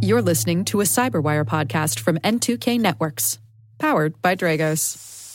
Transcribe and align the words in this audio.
You're 0.00 0.22
listening 0.22 0.64
to 0.66 0.80
a 0.80 0.84
Cyberwire 0.84 1.44
podcast 1.44 1.98
from 1.98 2.18
N2K 2.18 2.78
Networks, 2.78 3.38
powered 3.78 4.20
by 4.22 4.36
Dragos. 4.36 5.25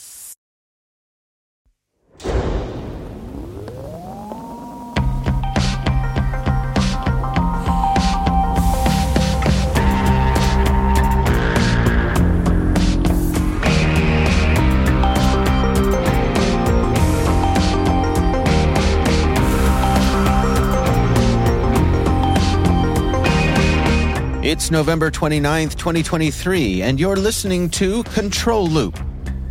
It's 24.52 24.70
November 24.70 25.10
29th, 25.10 25.76
2023, 25.76 26.82
and 26.82 27.00
you're 27.00 27.16
listening 27.16 27.70
to 27.70 28.02
Control 28.02 28.66
Loop. 28.66 29.00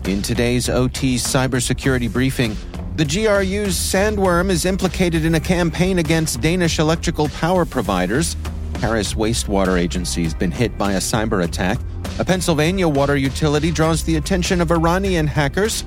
In 0.06 0.22
today's 0.22 0.70
OT 0.70 1.16
cybersecurity 1.16 2.14
briefing, 2.14 2.56
the 2.98 3.06
GRU's 3.06 3.76
Sandworm 3.76 4.52
is 4.52 4.64
implicated 4.64 5.26
in 5.26 5.34
a 5.34 5.40
campaign 5.40 5.98
against 5.98 6.40
Danish 6.40 6.78
electrical 6.78 7.30
power 7.30 7.66
providers. 7.66 8.38
Paris 8.76 9.16
Wastewater 9.16 9.80
Agency 9.80 10.22
has 10.22 10.36
been 10.36 10.52
hit 10.52 10.78
by 10.78 10.92
a 10.92 11.00
cyber 11.00 11.44
attack. 11.44 11.80
A 12.20 12.24
Pennsylvania 12.24 12.88
water 12.88 13.18
utility 13.18 13.72
draws 13.72 14.04
the 14.04 14.18
attention 14.18 14.62
of 14.62 14.72
Iranian 14.72 15.26
hackers. 15.26 15.84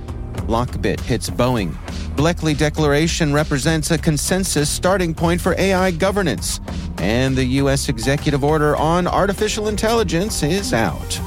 Lockbit 0.46 1.00
hits 1.00 1.30
Boeing. 1.30 1.74
Bletchley 2.16 2.54
Declaration 2.54 3.32
represents 3.32 3.90
a 3.90 3.98
consensus 3.98 4.68
starting 4.68 5.14
point 5.14 5.40
for 5.40 5.54
AI 5.58 5.90
governance 5.90 6.60
and 6.98 7.36
the 7.36 7.44
U.S. 7.62 7.88
executive 7.88 8.44
order 8.44 8.76
on 8.76 9.06
artificial 9.06 9.68
intelligence 9.68 10.42
is 10.42 10.72
out. 10.72 11.20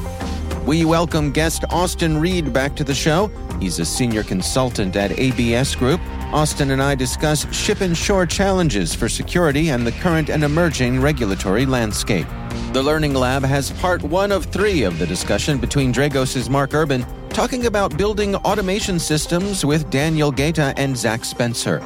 We 0.66 0.86
welcome 0.86 1.32
guest 1.32 1.64
Austin 1.72 2.18
Reid 2.18 2.54
back 2.54 2.76
to 2.76 2.84
the 2.84 2.94
show. 2.94 3.32
He's 3.60 3.80
a 3.80 3.86
senior 3.86 4.24
consultant 4.24 4.96
at 4.96 5.18
ABS 5.18 5.76
Group. 5.76 6.00
Austin 6.34 6.72
and 6.72 6.84
I 6.84 6.94
discuss 6.94 7.52
ship 7.56 7.82
and 7.82 7.98
shore 7.98 8.26
challenges 8.26 8.94
for 8.94 9.10
security 9.10 9.70
and 9.70 9.88
the 9.88 9.94
current 9.94 10.30
and 10.30 10.44
emerging 10.44 11.02
regulatory 11.02 11.66
landscape. 11.66 12.28
The 12.74 12.84
Learning 12.84 13.14
Lab 13.14 13.44
has 13.44 13.72
part 13.72 14.04
one 14.04 14.32
of 14.32 14.46
three 14.46 14.84
of 14.84 15.00
the 15.00 15.08
discussion 15.08 15.58
between 15.58 15.94
Dragos' 15.94 16.50
Mark 16.50 16.74
Urban 16.74 17.06
talking 17.38 17.68
about 17.68 17.96
building 18.00 18.34
automation 18.38 18.98
systems 18.98 19.64
with 19.64 19.88
Daniel 19.92 20.32
Gaeta 20.32 20.74
and 20.76 20.98
Zach 20.98 21.24
Spencer. 21.24 21.82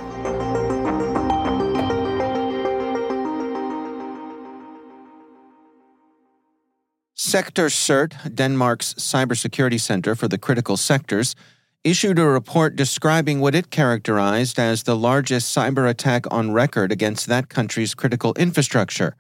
SektorCERT, 7.18 8.34
Denmark's 8.34 8.94
cybersecurity 8.94 9.78
center 9.78 10.16
for 10.16 10.30
the 10.30 10.38
critical 10.38 10.78
sectors, 10.78 11.36
issued 11.84 12.18
a 12.18 12.24
report 12.24 12.78
describing 12.78 13.42
what 13.42 13.54
it 13.54 13.70
characterized 13.72 14.58
as 14.58 14.84
the 14.84 14.96
largest 14.96 15.54
cyber 15.54 15.90
attack 15.90 16.24
on 16.32 16.54
record 16.54 16.94
against 16.94 17.28
that 17.28 17.50
country's 17.50 17.94
critical 17.94 18.34
infrastructure. 18.36 19.18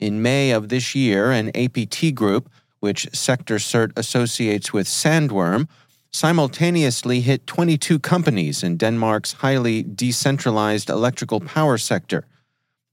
In 0.00 0.22
May 0.22 0.50
of 0.50 0.70
this 0.70 0.96
year, 0.96 1.30
an 1.30 1.52
APT 1.54 2.16
group, 2.16 2.50
which 2.80 3.10
SektorCERT 3.12 3.92
associates 3.96 4.72
with 4.72 4.86
Sandworm, 4.86 5.68
simultaneously 6.12 7.20
hit 7.20 7.46
22 7.46 7.98
companies 7.98 8.62
in 8.62 8.76
Denmark's 8.76 9.34
highly 9.34 9.82
decentralized 9.82 10.88
electrical 10.88 11.40
power 11.40 11.78
sector. 11.78 12.24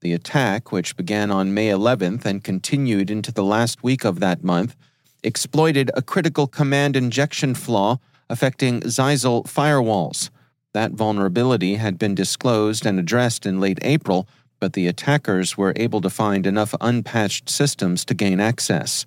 The 0.02 0.14
attack, 0.14 0.72
which 0.72 0.98
began 0.98 1.32
on 1.32 1.54
May 1.54 1.70
11th 1.70 2.26
and 2.26 2.44
continued 2.44 3.10
into 3.10 3.32
the 3.32 3.44
last 3.44 3.84
week 3.84 4.04
of 4.04 4.20
that 4.20 4.44
month, 4.44 4.76
exploited 5.24 5.90
a 5.96 6.02
critical 6.02 6.48
command 6.48 6.96
injection 6.96 7.56
flaw 7.56 7.98
affecting 8.30 8.82
Zyxel 8.82 9.46
firewalls. 9.46 10.30
That 10.74 10.92
vulnerability 10.92 11.76
had 11.76 11.98
been 11.98 12.16
disclosed 12.16 12.86
and 12.86 13.00
addressed 13.00 13.46
in 13.46 13.60
late 13.60 13.80
April, 13.82 14.28
but 14.60 14.74
the 14.74 14.88
attackers 14.88 15.58
were 15.58 15.74
able 15.76 16.02
to 16.02 16.10
find 16.10 16.46
enough 16.46 16.76
unpatched 16.82 17.50
systems 17.50 18.04
to 18.06 18.14
gain 18.14 18.40
access. 18.40 19.06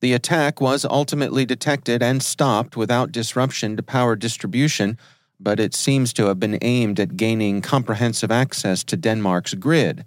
The 0.00 0.14
attack 0.14 0.60
was 0.60 0.86
ultimately 0.86 1.44
detected 1.44 2.02
and 2.02 2.22
stopped 2.22 2.76
without 2.76 3.12
disruption 3.12 3.76
to 3.76 3.82
power 3.82 4.16
distribution, 4.16 4.96
but 5.38 5.60
it 5.60 5.74
seems 5.74 6.14
to 6.14 6.26
have 6.26 6.40
been 6.40 6.58
aimed 6.62 6.98
at 6.98 7.16
gaining 7.16 7.60
comprehensive 7.60 8.30
access 8.30 8.82
to 8.84 8.96
Denmark's 8.96 9.54
grid. 9.54 10.06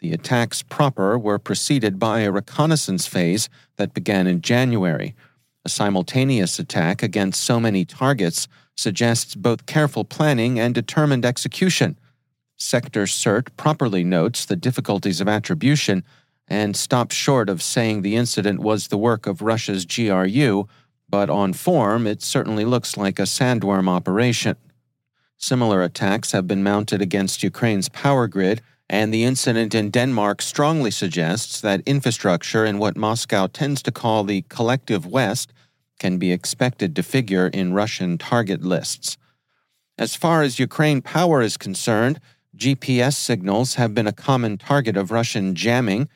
The 0.00 0.12
attacks 0.12 0.62
proper 0.62 1.18
were 1.18 1.38
preceded 1.38 1.98
by 1.98 2.20
a 2.20 2.32
reconnaissance 2.32 3.06
phase 3.06 3.50
that 3.76 3.94
began 3.94 4.26
in 4.26 4.40
January. 4.40 5.14
A 5.64 5.68
simultaneous 5.68 6.58
attack 6.58 7.02
against 7.02 7.42
so 7.42 7.60
many 7.60 7.84
targets 7.84 8.48
suggests 8.76 9.34
both 9.34 9.66
careful 9.66 10.04
planning 10.04 10.58
and 10.58 10.74
determined 10.74 11.26
execution. 11.26 11.98
SektorCERT 12.58 13.48
properly 13.56 14.04
notes 14.04 14.44
the 14.44 14.56
difficulties 14.56 15.20
of 15.20 15.28
attribution 15.28 16.04
and 16.48 16.76
stopped 16.76 17.12
short 17.12 17.48
of 17.48 17.62
saying 17.62 18.02
the 18.02 18.16
incident 18.16 18.60
was 18.60 18.88
the 18.88 18.98
work 18.98 19.26
of 19.26 19.42
Russia's 19.42 19.84
GRU, 19.84 20.66
but 21.08 21.30
on 21.30 21.52
form 21.52 22.06
it 22.06 22.22
certainly 22.22 22.64
looks 22.64 22.96
like 22.96 23.18
a 23.18 23.22
sandworm 23.22 23.88
operation. 23.88 24.56
Similar 25.36 25.82
attacks 25.82 26.32
have 26.32 26.46
been 26.46 26.62
mounted 26.62 27.00
against 27.00 27.42
Ukraine's 27.42 27.88
power 27.88 28.26
grid 28.26 28.62
and 28.90 29.12
the 29.12 29.24
incident 29.24 29.74
in 29.74 29.90
Denmark 29.90 30.40
strongly 30.40 30.90
suggests 30.90 31.60
that 31.60 31.82
infrastructure 31.84 32.64
in 32.64 32.78
what 32.78 32.96
Moscow 32.96 33.46
tends 33.46 33.82
to 33.82 33.92
call 33.92 34.24
the 34.24 34.42
collective 34.48 35.04
West 35.04 35.52
can 35.98 36.16
be 36.16 36.32
expected 36.32 36.96
to 36.96 37.02
figure 37.02 37.48
in 37.48 37.74
Russian 37.74 38.16
target 38.16 38.62
lists. 38.62 39.18
As 39.98 40.14
far 40.14 40.42
as 40.42 40.58
Ukraine 40.58 41.02
power 41.02 41.42
is 41.42 41.56
concerned, 41.56 42.20
GPS 42.56 43.14
signals 43.14 43.74
have 43.74 43.94
been 43.94 44.06
a 44.06 44.12
common 44.12 44.56
target 44.56 44.96
of 44.96 45.10
Russian 45.10 45.54
jamming. 45.54 46.08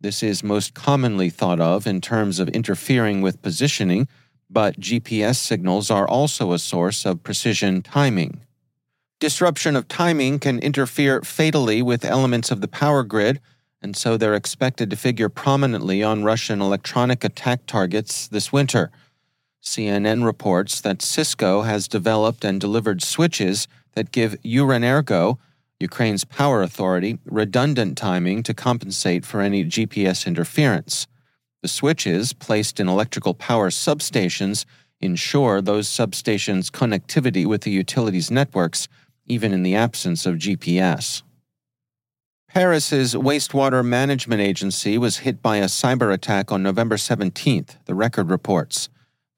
This 0.00 0.22
is 0.22 0.44
most 0.44 0.74
commonly 0.74 1.28
thought 1.28 1.60
of 1.60 1.86
in 1.86 2.00
terms 2.00 2.38
of 2.38 2.48
interfering 2.50 3.20
with 3.20 3.42
positioning, 3.42 4.06
but 4.48 4.78
GPS 4.78 5.36
signals 5.36 5.90
are 5.90 6.06
also 6.08 6.52
a 6.52 6.58
source 6.58 7.04
of 7.04 7.24
precision 7.24 7.82
timing. 7.82 8.40
Disruption 9.18 9.74
of 9.74 9.88
timing 9.88 10.38
can 10.38 10.60
interfere 10.60 11.22
fatally 11.22 11.82
with 11.82 12.04
elements 12.04 12.52
of 12.52 12.60
the 12.60 12.68
power 12.68 13.02
grid, 13.02 13.40
and 13.82 13.96
so 13.96 14.16
they're 14.16 14.34
expected 14.34 14.88
to 14.90 14.96
figure 14.96 15.28
prominently 15.28 16.02
on 16.04 16.22
Russian 16.22 16.60
electronic 16.60 17.24
attack 17.24 17.66
targets 17.66 18.28
this 18.28 18.52
winter. 18.52 18.92
CNN 19.60 20.24
reports 20.24 20.80
that 20.80 21.02
Cisco 21.02 21.62
has 21.62 21.88
developed 21.88 22.44
and 22.44 22.60
delivered 22.60 23.02
switches 23.02 23.66
that 23.94 24.12
give 24.12 24.40
Ukrenergo, 24.42 25.38
Ukraine's 25.80 26.24
power 26.24 26.62
authority, 26.62 27.18
redundant 27.24 27.96
timing 27.96 28.42
to 28.42 28.54
compensate 28.54 29.24
for 29.24 29.40
any 29.40 29.64
GPS 29.64 30.26
interference. 30.26 31.06
The 31.62 31.68
switches, 31.68 32.32
placed 32.32 32.80
in 32.80 32.88
electrical 32.88 33.34
power 33.34 33.70
substations, 33.70 34.64
ensure 35.00 35.60
those 35.60 35.88
substations' 35.88 36.70
connectivity 36.70 37.46
with 37.46 37.62
the 37.62 37.70
utilities 37.70 38.30
networks 38.30 38.88
even 39.26 39.52
in 39.52 39.62
the 39.62 39.74
absence 39.74 40.26
of 40.26 40.36
GPS. 40.36 41.22
Paris's 42.48 43.14
wastewater 43.14 43.84
management 43.84 44.40
agency 44.40 44.96
was 44.96 45.18
hit 45.18 45.42
by 45.42 45.58
a 45.58 45.66
cyber 45.66 46.12
attack 46.12 46.50
on 46.50 46.62
November 46.62 46.96
17th, 46.96 47.76
the 47.84 47.94
record 47.94 48.30
reports. 48.30 48.88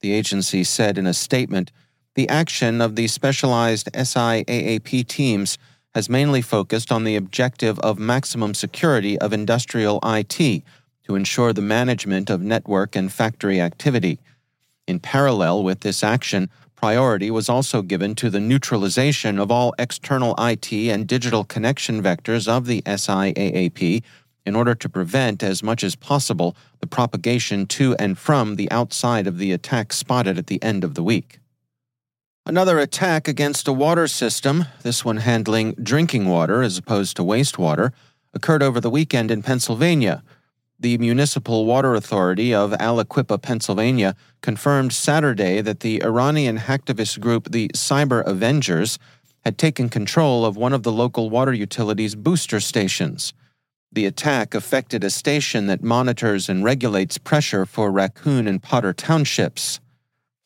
The 0.01 0.13
agency 0.13 0.63
said 0.65 0.97
in 0.97 1.07
a 1.07 1.13
statement 1.13 1.73
the 2.15 2.29
action 2.29 2.81
of 2.81 2.97
the 2.97 3.09
specialized 3.09 3.91
SIAAP 3.93 5.07
teams 5.09 5.59
has 5.95 6.09
mainly 6.09 6.43
focused 6.43 6.93
on 6.93 7.05
the 7.05 7.17
objective 7.17 7.79
of 7.81 7.99
maximum 7.99 8.55
security 8.55 9.19
of 9.19 9.33
industrial 9.33 9.99
IT 10.05 10.63
to 11.05 11.15
ensure 11.15 11.53
the 11.53 11.61
management 11.61 12.31
of 12.31 12.43
network 12.43 12.95
and 12.95 13.13
factory 13.13 13.61
activity. 13.61 14.19
In 14.87 15.01
parallel 15.01 15.65
with 15.65 15.81
this 15.81 16.03
action, 16.03 16.49
Priority 16.81 17.31
was 17.31 17.51
also 17.51 17.83
given 17.83 18.15
to 18.15 18.31
the 18.31 18.41
neutralization 18.41 19.39
of 19.39 19.51
all 19.51 19.75
external 19.79 20.35
IT 20.39 20.73
and 20.73 21.07
digital 21.07 21.45
connection 21.45 22.03
vectors 22.03 22.49
of 22.49 22.65
the 22.65 22.81
SIAAP 22.87 24.03
in 24.47 24.57
order 24.57 24.75
to 24.75 24.89
prevent 24.89 25.43
as 25.43 25.63
much 25.63 25.85
as 25.85 25.95
possible 25.95 26.57
the 26.81 26.87
propagation 26.87 27.67
to 27.67 27.95
and 27.97 28.17
from 28.17 28.57
the 28.57 28.71
outside 28.71 29.27
of 29.27 29.37
the 29.37 29.53
attack 29.53 29.93
spotted 29.93 30.39
at 30.39 30.47
the 30.47 30.63
end 30.63 30.83
of 30.83 30.95
the 30.95 31.03
week. 31.03 31.40
Another 32.47 32.79
attack 32.79 33.29
against 33.29 33.69
a 33.69 33.73
water 33.73 34.09
system, 34.09 34.67
this 34.83 35.05
one 35.05 35.19
handling 35.19 35.73
drinking 35.75 36.27
water 36.27 36.63
as 36.63 36.79
opposed 36.79 37.17
to 37.17 37.23
wastewater, 37.23 37.93
occurred 38.35 38.63
over 38.63 38.81
the 38.81 38.91
weekend 38.91 39.31
in 39.31 39.43
Pennsylvania 39.43 40.23
the 40.81 40.97
Municipal 40.97 41.67
Water 41.67 41.95
Authority 41.95 42.55
of 42.55 42.73
Aliquippa, 42.73 43.43
Pennsylvania, 43.43 44.17
confirmed 44.41 44.95
Saturday 44.95 45.61
that 45.61 45.81
the 45.81 46.03
Iranian 46.03 46.59
hacktivist 46.59 47.21
group, 47.21 47.53
the 47.53 47.69
Cyber 47.75 48.27
Avengers, 48.27 48.99
had 49.45 49.59
taken 49.59 49.91
control 49.91 50.47
of 50.47 50.57
one 50.57 50.73
of 50.73 50.83
the 50.83 50.93
local 50.93 51.29
water 51.29 51.53
utility's 51.53 52.15
booster 52.15 52.61
stations. 52.61 53.35
The 53.93 54.07
attack 54.07 54.55
affected 54.55 55.05
a 55.05 55.11
station 55.11 55.67
that 55.67 55.83
monitors 55.83 56.49
and 56.49 56.65
regulates 56.65 57.19
pressure 57.19 57.67
for 57.67 57.91
Raccoon 57.91 58.47
and 58.47 58.63
Potter 58.63 58.95
townships. 58.95 59.81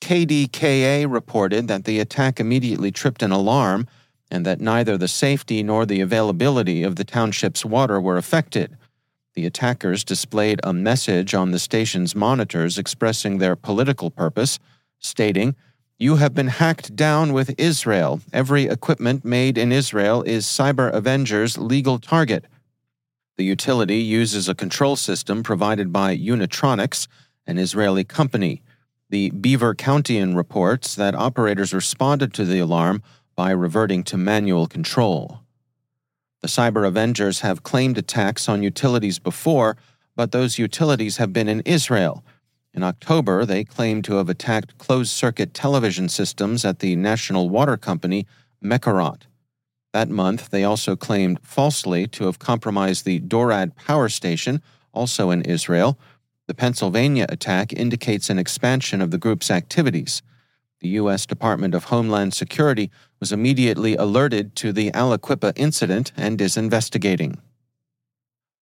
KDKA 0.01 1.11
reported 1.11 1.69
that 1.69 1.85
the 1.85 2.01
attack 2.01 2.39
immediately 2.39 2.91
tripped 2.91 3.23
an 3.23 3.33
alarm 3.33 3.87
and 4.31 4.45
that 4.45 4.61
neither 4.61 4.99
the 4.99 5.09
safety 5.09 5.63
nor 5.63 5.87
the 5.87 6.01
availability 6.01 6.83
of 6.83 6.97
the 6.97 7.05
township's 7.05 7.65
water 7.65 8.01
were 8.01 8.17
affected. 8.17 8.77
The 9.35 9.47
attackers 9.47 10.05
displayed 10.05 10.61
a 10.63 10.73
message 10.73 11.35
on 11.35 11.51
the 11.51 11.59
station's 11.59 12.15
monitors 12.15 12.79
expressing 12.79 13.39
their 13.39 13.57
political 13.57 14.11
purpose, 14.11 14.59
stating, 14.99 15.57
You 15.99 16.17
have 16.17 16.35
been 16.35 16.49
hacked 16.49 16.95
down 16.95 17.33
with 17.33 17.55
Israel. 17.59 18.21
Every 18.33 18.65
equipment 18.65 19.25
made 19.25 19.59
in 19.59 19.73
Israel 19.73 20.23
is 20.23 20.47
Cyber 20.47 20.93
Avenger's 20.93 21.59
legal 21.59 21.99
target. 21.99 22.45
The 23.37 23.45
utility 23.45 23.99
uses 23.99 24.49
a 24.49 24.55
control 24.55 24.95
system 24.95 25.43
provided 25.43 25.93
by 25.93 26.17
Unitronics, 26.17 27.09
an 27.47 27.59
Israeli 27.59 28.05
company. 28.05 28.63
The 29.15 29.31
Beaver 29.31 29.77
Countian 29.77 30.35
reports 30.35 30.97
that 30.97 31.15
operators 31.15 31.73
responded 31.73 32.35
to 32.35 32.45
the 32.45 32.59
alarm 32.59 33.01
by 33.37 33.53
reverting 33.53 34.03
to 34.03 34.17
manual 34.17 34.67
control. 34.67 35.39
The 36.43 36.49
Cyber 36.49 36.85
Avengers 36.85 37.39
have 37.43 37.63
claimed 37.63 37.97
attacks 37.97 38.49
on 38.49 38.65
utilities 38.65 39.21
before, 39.21 39.77
but 40.17 40.33
those 40.33 40.59
utilities 40.59 41.19
have 41.19 41.33
been 41.33 41.47
in 41.47 41.61
Israel. 41.61 42.25
In 42.73 42.83
October, 42.83 43.47
they 43.47 43.63
claimed 43.63 44.05
to 44.07 44.17
have 44.17 44.29
attacked 44.29 44.79
closed 44.79 45.13
circuit 45.13 45.55
television 45.55 46.09
systems 46.09 46.65
at 46.65 46.81
the 46.81 46.97
national 46.97 47.49
water 47.49 47.77
company, 47.77 48.27
Mekorot. 48.61 49.29
That 49.93 50.09
month, 50.09 50.51
they 50.51 50.65
also 50.65 50.97
claimed 50.97 51.39
falsely 51.41 52.09
to 52.09 52.25
have 52.25 52.41
compromised 52.41 53.05
the 53.05 53.21
Dorad 53.21 53.77
power 53.77 54.09
station, 54.09 54.61
also 54.93 55.31
in 55.31 55.43
Israel. 55.43 56.01
The 56.47 56.55
Pennsylvania 56.55 57.27
attack 57.29 57.73
indicates 57.73 58.31
an 58.31 58.39
expansion 58.39 59.01
of 59.01 59.11
the 59.11 59.19
group's 59.19 59.51
activities 59.51 60.23
the 60.85 60.91
U.S. 61.01 61.25
Department 61.25 61.75
of 61.75 61.85
Homeland 61.85 62.35
Security 62.35 62.91
was 63.19 63.33
immediately 63.33 63.97
alerted 63.97 64.55
to 64.57 64.71
the 64.71 64.91
Aliquippa 64.91 65.55
incident 65.57 66.13
and 66.15 66.39
is 66.43 66.59
investigating. 66.59 67.39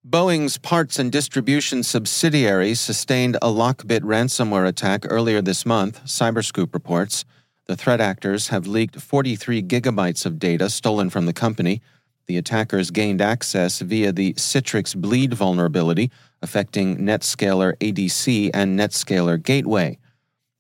Boeing's 0.09 0.57
parts 0.57 1.01
and 1.01 1.11
distribution 1.11 1.83
subsidiary 1.83 2.75
sustained 2.75 3.37
a 3.37 3.49
Lockbit 3.49 4.03
ransomware 4.03 4.69
attack 4.69 5.05
earlier 5.11 5.43
this 5.43 5.67
month, 5.67 6.05
Cyberscoop 6.05 6.73
reports. 6.73 7.25
The 7.67 7.75
threat 7.75 8.01
actors 8.01 8.49
have 8.49 8.69
leaked 8.69 9.01
43 9.01 9.61
gigabytes 9.65 10.25
of 10.25 10.39
data 10.39 10.71
stolen 10.71 11.11
from 11.11 11.27
the 11.27 11.33
company. 11.33 11.83
The 12.27 12.37
attackers 12.37 12.91
gained 12.91 13.21
access 13.21 13.81
via 13.81 14.13
the 14.13 14.35
Citrix 14.35 14.95
Bleed 14.95 15.35
vulnerability, 15.35 16.11
affecting 16.41 16.99
NetScaler 16.99 17.77
ADC 17.79 18.51
and 18.55 18.79
NetScaler 18.79 19.43
Gateway. 19.43 19.99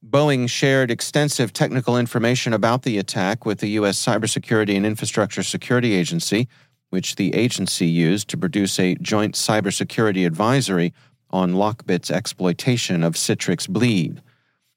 Boeing 0.05 0.49
shared 0.49 0.91
extensive 0.91 1.53
technical 1.53 1.97
information 1.97 2.53
about 2.53 2.83
the 2.83 2.99
attack 2.99 3.47
with 3.47 3.61
the 3.61 3.71
U.S. 3.71 4.05
Cybersecurity 4.05 4.77
and 4.77 4.85
Infrastructure 4.85 5.45
Security 5.45 5.95
Agency, 5.95 6.49
which 6.91 7.15
the 7.15 7.35
agency 7.35 7.87
used 7.87 8.29
to 8.29 8.37
produce 8.37 8.79
a 8.79 8.97
joint 8.97 9.35
cybersecurity 9.35 10.27
advisory 10.27 10.93
on 11.31 11.53
Lockbit's 11.53 12.11
exploitation 12.11 13.03
of 13.03 13.15
Citrix 13.15 13.69
Bleed. 13.69 14.21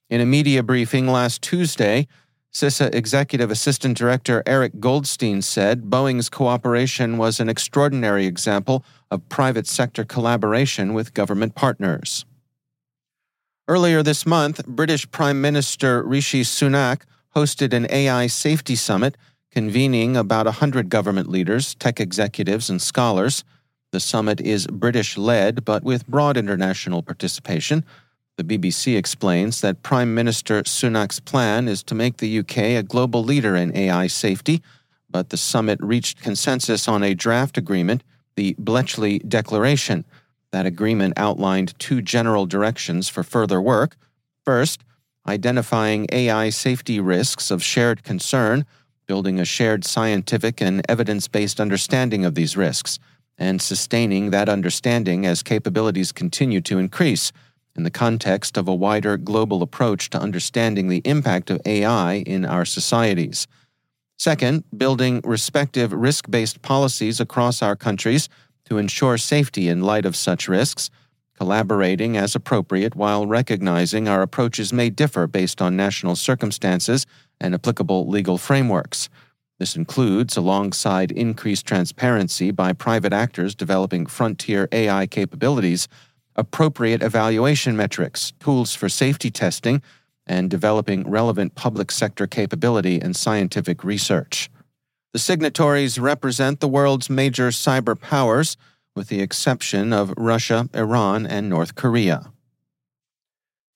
In 0.10 0.22
a 0.22 0.26
media 0.26 0.62
briefing 0.62 1.08
last 1.08 1.42
Tuesday, 1.42 2.08
CISA 2.56 2.96
Executive 2.96 3.52
Assistant 3.52 3.98
Director 3.98 4.42
Eric 4.46 4.80
Goldstein 4.80 5.42
said 5.42 5.90
Boeing's 5.90 6.30
cooperation 6.30 7.18
was 7.18 7.42
an 7.42 7.50
extraordinary 7.50 8.26
example 8.26 8.86
of 9.12 9.28
private 9.28 9.68
sector 9.68 10.06
collaboration 10.06 10.94
with 10.94 11.14
government 11.14 11.54
partners. 11.54 12.24
Earlier 13.68 14.02
this 14.02 14.26
month, 14.26 14.66
British 14.66 15.12
Prime 15.12 15.42
Minister 15.42 16.02
Rishi 16.02 16.44
Sunak 16.44 17.02
hosted 17.36 17.74
an 17.74 17.88
AI 17.90 18.28
safety 18.28 18.78
summit 18.78 19.18
convening 19.52 20.16
about 20.16 20.46
100 20.46 20.88
government 20.88 21.28
leaders, 21.30 21.76
tech 21.76 22.00
executives, 22.00 22.70
and 22.70 22.82
scholars. 22.82 23.44
The 23.92 24.00
summit 24.00 24.40
is 24.40 24.66
British 24.68 25.18
led, 25.18 25.66
but 25.66 25.84
with 25.84 26.08
broad 26.08 26.38
international 26.38 27.04
participation. 27.04 27.84
The 28.38 28.44
BBC 28.44 28.98
explains 28.98 29.62
that 29.62 29.82
Prime 29.82 30.14
Minister 30.14 30.62
Sunak's 30.64 31.22
plan 31.22 31.70
is 31.70 31.82
to 31.84 31.96
make 31.96 32.18
the 32.18 32.40
UK 32.40 32.58
a 32.58 32.84
global 32.84 33.24
leader 33.24 33.56
in 33.56 33.76
AI 33.76 34.08
safety, 34.08 34.62
but 35.10 35.30
the 35.30 35.38
summit 35.38 35.80
reached 35.82 36.22
consensus 36.22 36.88
on 36.88 37.02
a 37.02 37.14
draft 37.14 37.58
agreement, 37.58 38.04
the 38.36 38.56
Bletchley 38.60 39.20
Declaration 39.20 40.04
that 40.52 40.66
agreement 40.66 41.14
outlined 41.18 41.78
two 41.80 42.02
general 42.02 42.46
directions 42.46 43.10
for 43.10 43.24
further 43.24 43.62
work. 43.62 43.98
First, 44.44 44.84
identifying 45.28 46.08
AI 46.12 46.50
safety 46.50 47.00
risks 47.00 47.52
of 47.52 47.64
shared 47.64 48.04
concern, 48.04 48.66
building 49.06 49.40
a 49.40 49.46
shared 49.46 49.84
scientific 49.86 50.62
and 50.62 50.82
evidence 50.90 51.28
based 51.28 51.60
understanding 51.60 52.26
of 52.26 52.36
these 52.36 52.56
risks, 52.56 53.00
and 53.38 53.62
sustaining 53.62 54.30
that 54.32 54.48
understanding 54.48 55.26
as 55.26 55.44
capabilities 55.44 56.12
continue 56.12 56.62
to 56.62 56.80
increase 56.80 57.32
in 57.76 57.84
the 57.84 57.92
context 57.92 58.58
of 58.58 58.68
a 58.68 58.76
wider 58.76 59.18
global 59.18 59.62
approach 59.62 60.10
to 60.10 60.20
understanding 60.20 60.88
the 60.88 61.02
impact 61.06 61.50
of 61.50 61.62
AI 61.66 62.16
in 62.26 62.46
our 62.46 62.66
societies. 62.66 63.48
Second, 64.18 64.64
building 64.76 65.22
respective 65.24 65.92
risk 65.92 66.30
based 66.30 66.62
policies 66.62 67.20
across 67.20 67.62
our 67.62 67.76
countries 67.76 68.30
to 68.66 68.78
ensure 68.78 69.18
safety 69.18 69.68
in 69.68 69.82
light 69.82 70.06
of 70.06 70.16
such 70.16 70.48
risks, 70.48 70.90
collaborating 71.38 72.16
as 72.16 72.34
appropriate 72.34 72.96
while 72.96 73.28
recognizing 73.28 74.08
our 74.08 74.22
approaches 74.22 74.72
may 74.72 74.90
differ 74.90 75.28
based 75.28 75.62
on 75.62 75.76
national 75.76 76.16
circumstances 76.16 77.06
and 77.42 77.54
applicable 77.54 78.08
legal 78.08 78.38
frameworks. 78.38 79.10
This 79.60 79.76
includes, 79.76 80.36
alongside 80.36 81.12
increased 81.12 81.66
transparency 81.66 82.52
by 82.52 82.74
private 82.74 83.14
actors 83.14 83.56
developing 83.56 84.06
frontier 84.06 84.68
AI 84.72 85.08
capabilities, 85.08 85.88
appropriate 86.36 87.02
evaluation 87.02 87.76
metrics, 87.78 88.34
tools 88.40 88.74
for 88.74 88.90
safety 88.90 89.32
testing, 89.32 89.82
and 90.28 90.50
developing 90.50 91.10
relevant 91.10 91.56
public 91.56 91.92
sector 91.92 92.28
capability 92.28 93.00
and 93.00 93.16
scientific 93.16 93.84
research. 93.84 94.50
The 95.14 95.20
signatories 95.20 95.98
represent 96.00 96.60
the 96.60 96.68
world's 96.68 97.10
major 97.10 97.50
cyber 97.50 98.00
powers, 98.00 98.58
with 98.96 99.08
the 99.08 99.22
exception 99.22 99.94
of 99.94 100.14
Russia, 100.18 100.70
Iran, 100.74 101.26
and 101.26 101.50
North 101.50 101.76
Korea. 101.76 102.32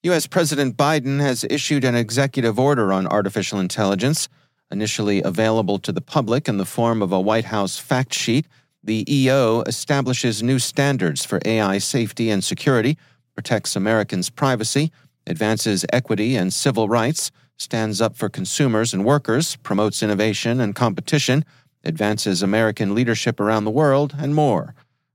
U.S. 0.04 0.28
President 0.28 0.78
Biden 0.78 1.20
has 1.20 1.46
issued 1.50 1.84
an 1.84 1.96
executive 1.96 2.58
order 2.58 2.94
on 2.94 3.06
artificial 3.06 3.60
intelligence. 3.60 4.30
Initially 4.72 5.22
available 5.22 5.78
to 5.80 5.92
the 5.92 6.02
public 6.02 6.48
in 6.48 6.58
the 6.58 6.66
form 6.66 7.02
of 7.02 7.12
a 7.12 7.20
White 7.20 7.46
House 7.46 7.78
fact 7.78 8.14
sheet, 8.14 8.46
the 8.84 9.06
EO 9.14 9.62
establishes 9.64 10.42
new 10.42 10.60
standards 10.60 11.26
for 11.26 11.40
AI 11.46 11.78
safety 11.80 12.30
and 12.30 12.44
security, 12.44 12.98
protects 13.36 13.76
Americans' 13.76 14.30
privacy, 14.30 14.92
advances 15.28 15.86
equity 15.92 16.36
and 16.36 16.54
civil 16.54 16.88
rights, 16.88 17.32
stands 17.58 18.00
up 18.00 18.16
for 18.16 18.30
consumers 18.30 18.94
and 18.94 19.04
workers, 19.04 19.58
promotes 19.58 20.02
innovation 20.02 20.60
and 20.62 20.76
competition, 20.76 21.44
advances 21.84 22.42
American 22.42 22.96
leadership 22.96 23.40
around 23.40 23.66
the 23.66 23.72
world, 23.72 24.16
and 24.18 24.34
more. 24.34 24.74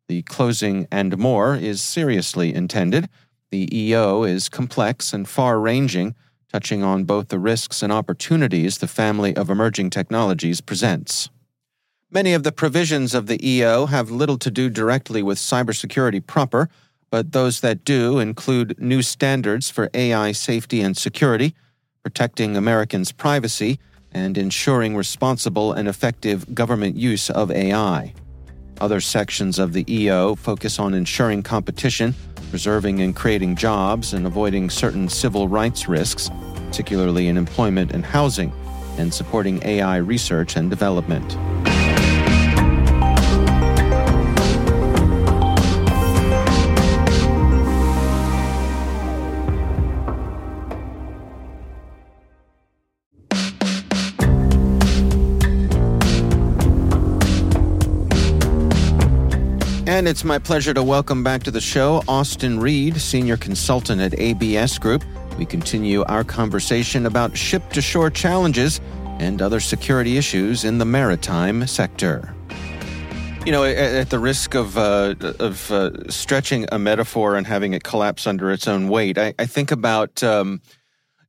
The 0.09 0.23
closing 0.23 0.87
and 0.91 1.17
more 1.17 1.57
is 1.57 1.81
seriously 1.81 2.55
intended. 2.55 3.09
The 3.51 3.69
EO 3.75 4.25
is 4.25 4.51
complex 4.51 5.13
and 5.13 5.27
far 5.27 5.59
ranging, 5.59 6.15
touching 6.53 6.83
on 6.83 7.05
both 7.05 7.29
the 7.29 7.39
risks 7.39 7.83
and 7.83 7.93
opportunities 7.93 8.79
the 8.79 8.87
family 8.87 9.35
of 9.35 9.49
emerging 9.49 9.91
technologies 9.91 10.61
presents. 10.61 11.31
Many 12.15 12.33
of 12.33 12.45
the 12.45 12.53
provisions 12.53 13.13
of 13.13 13.27
the 13.27 13.45
EO 13.45 13.87
have 13.87 14.09
little 14.09 14.39
to 14.39 14.49
do 14.49 14.71
directly 14.71 15.21
with 15.21 15.37
cybersecurity 15.37 16.25
proper, 16.25 16.69
but 17.11 17.33
those 17.33 17.59
that 17.59 17.85
do 17.85 18.21
include 18.21 18.81
new 18.81 19.03
standards 19.03 19.69
for 19.69 19.91
AI 19.95 20.31
safety 20.31 20.81
and 20.81 20.97
security, 20.97 21.57
protecting 22.05 22.57
Americans' 22.57 23.11
privacy, 23.11 23.81
and 24.13 24.39
ensuring 24.39 24.95
responsible 24.95 25.73
and 25.73 25.89
effective 25.89 26.55
government 26.55 26.95
use 26.95 27.31
of 27.31 27.51
AI. 27.51 28.15
Other 28.81 29.01
sections 29.01 29.59
of 29.59 29.73
the 29.73 29.85
EO 29.93 30.37
focus 30.37 30.79
on 30.79 30.95
ensuring 30.95 31.43
competition, 31.43 32.15
preserving 32.49 33.01
and 33.01 33.17
creating 33.17 33.57
jobs, 33.57 34.15
and 34.15 34.25
avoiding 34.25 34.71
certain 34.71 35.09
civil 35.09 35.49
rights 35.49 35.89
risks, 35.89 36.31
particularly 36.55 37.27
in 37.27 37.37
employment 37.37 37.91
and 37.91 38.05
housing, 38.05 38.53
and 38.99 39.13
supporting 39.13 39.61
AI 39.65 39.97
research 39.97 40.55
and 40.55 40.71
development. 40.71 41.37
And 59.95 60.09
it's 60.09 60.25
my 60.25 60.41
pleasure 60.41 60.75
to 60.75 60.83
welcome 60.83 61.23
back 61.23 61.45
to 61.45 61.53
the 61.53 61.61
show 61.61 62.03
Austin 62.09 62.59
Reid, 62.59 63.01
Senior 63.01 63.37
Consultant 63.37 64.01
at 64.01 64.19
ABS 64.19 64.77
Group. 64.77 65.05
We 65.39 65.47
continue 65.47 66.03
our 66.09 66.25
conversation 66.25 67.07
about 67.07 67.37
ship 67.37 67.71
to 67.71 67.81
shore 67.81 68.11
challenges 68.11 68.81
and 69.21 69.41
other 69.41 69.61
security 69.61 70.17
issues 70.17 70.65
in 70.65 70.79
the 70.79 70.85
maritime 70.85 71.69
sector. 71.69 72.35
You 73.47 73.53
know, 73.53 73.63
at, 73.63 74.11
the 74.11 74.19
risk 74.19 74.57
of 74.57 74.77
uh, 74.77 75.15
of 75.39 75.71
uh, 75.71 76.11
stretching 76.11 76.67
a 76.73 76.79
metaphor 76.81 77.37
and 77.37 77.47
having 77.47 77.73
it 77.73 77.85
collapse 77.85 78.27
under 78.27 78.51
its 78.51 78.67
own 78.67 78.89
weight, 78.89 79.17
I, 79.17 79.33
I 79.39 79.47
think 79.47 79.71
about 79.71 80.25
um, 80.25 80.61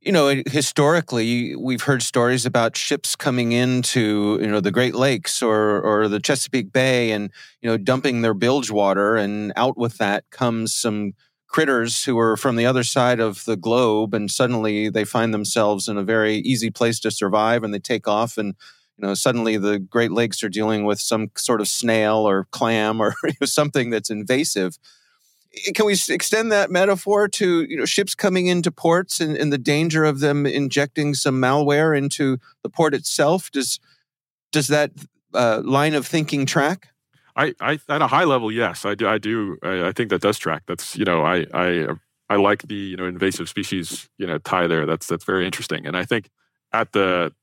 you 0.06 0.12
know, 0.12 0.44
historically, 0.46 1.56
we've 1.56 1.82
heard 1.82 2.04
stories 2.04 2.46
about 2.46 2.78
ships 2.78 3.16
coming 3.16 3.54
into, 3.54 4.38
you 4.40 4.48
know, 4.48 4.60
the 4.60 4.72
Great 4.72 4.94
Lakes 4.94 5.42
or, 5.42 5.82
or 5.82 6.08
the 6.08 6.20
Chesapeake 6.20 6.72
Bay 6.72 7.12
and, 7.12 7.32
you 7.62 7.70
know, 7.70 7.76
dumping 7.76 8.22
their 8.22 8.36
bilge 8.36 8.70
water. 8.70 9.16
And 9.16 9.52
out 9.56 9.78
with 9.78 9.98
that 9.98 10.24
comes 10.30 10.76
some 10.76 11.14
critters 11.48 12.04
who 12.04 12.20
are 12.20 12.38
from 12.38 12.56
the 12.56 12.68
other 12.68 12.84
side 12.84 13.20
of 13.20 13.44
the 13.46 13.58
globe. 13.58 14.14
And 14.14 14.30
suddenly 14.30 14.90
they 14.90 15.06
find 15.06 15.34
themselves 15.34 15.88
in 15.88 15.98
a 15.98 16.04
very 16.04 16.36
easy 16.38 16.70
place 16.70 17.00
to 17.00 17.10
survive 17.10 17.64
and 17.64 17.74
they 17.74 17.80
take 17.80 18.08
off. 18.08 18.38
And, 18.38 18.54
you 18.98 19.08
know, 19.08 19.16
suddenly 19.16 19.58
the 19.58 19.80
Great 19.80 20.12
Lakes 20.12 20.44
are 20.44 20.50
dealing 20.50 20.86
with 20.86 21.00
some 21.00 21.32
sort 21.36 21.62
of 21.62 21.68
snail 21.68 22.18
or 22.18 22.48
clam 22.52 23.02
or 23.02 23.16
something 23.44 23.90
that's 23.90 24.12
invasive 24.12 24.78
can 25.74 25.86
we 25.86 25.96
extend 26.10 26.52
that 26.52 26.72
metaphor 26.72 27.28
to 27.28 27.64
you 27.64 27.78
know 27.78 27.86
ships 27.86 28.16
coming 28.16 28.48
into 28.48 28.72
ports 28.72 29.20
and, 29.20 29.36
and, 29.38 29.52
the 29.52 29.58
danger 29.58 30.04
of 30.04 30.20
them 30.20 30.46
injecting 30.46 31.14
some 31.14 31.42
malware 31.42 31.98
into 31.98 32.38
the 32.64 32.70
port 32.70 32.94
itself? 32.94 33.52
Does 33.52 33.80
does 34.52 34.68
that 34.68 34.92
uh, 35.34 35.62
line 35.64 35.94
of 35.94 36.06
thinking 36.06 36.46
track? 36.46 36.90
I, 37.36 37.54
I, 37.60 37.80
at 37.90 38.02
a 38.02 38.08
high 38.08 38.24
level, 38.24 38.52
yes, 38.52 38.86
I 38.86 38.96
do. 38.96 39.08
I 39.08 39.18
do. 39.18 39.58
I, 39.62 39.88
I 39.88 39.92
think 39.92 40.10
that 40.10 40.22
does 40.22 40.38
track. 40.38 40.64
That's 40.68 40.98
you 40.98 41.04
know, 41.04 41.24
I, 41.24 41.46
I, 41.54 41.88
I 42.30 42.38
like 42.38 42.64
the 42.64 42.76
you 42.76 42.98
know 42.98 43.06
invasive 43.06 43.50
species 43.50 44.10
you 44.18 44.26
know 44.26 44.38
tie 44.38 44.68
there. 44.68 44.86
That's 44.86 45.08
that's 45.08 45.26
very 45.26 45.46
interesting. 45.46 45.86
And 45.86 45.98
I 45.98 46.06
think 46.06 46.30
at 46.72 46.94
the 46.94 47.34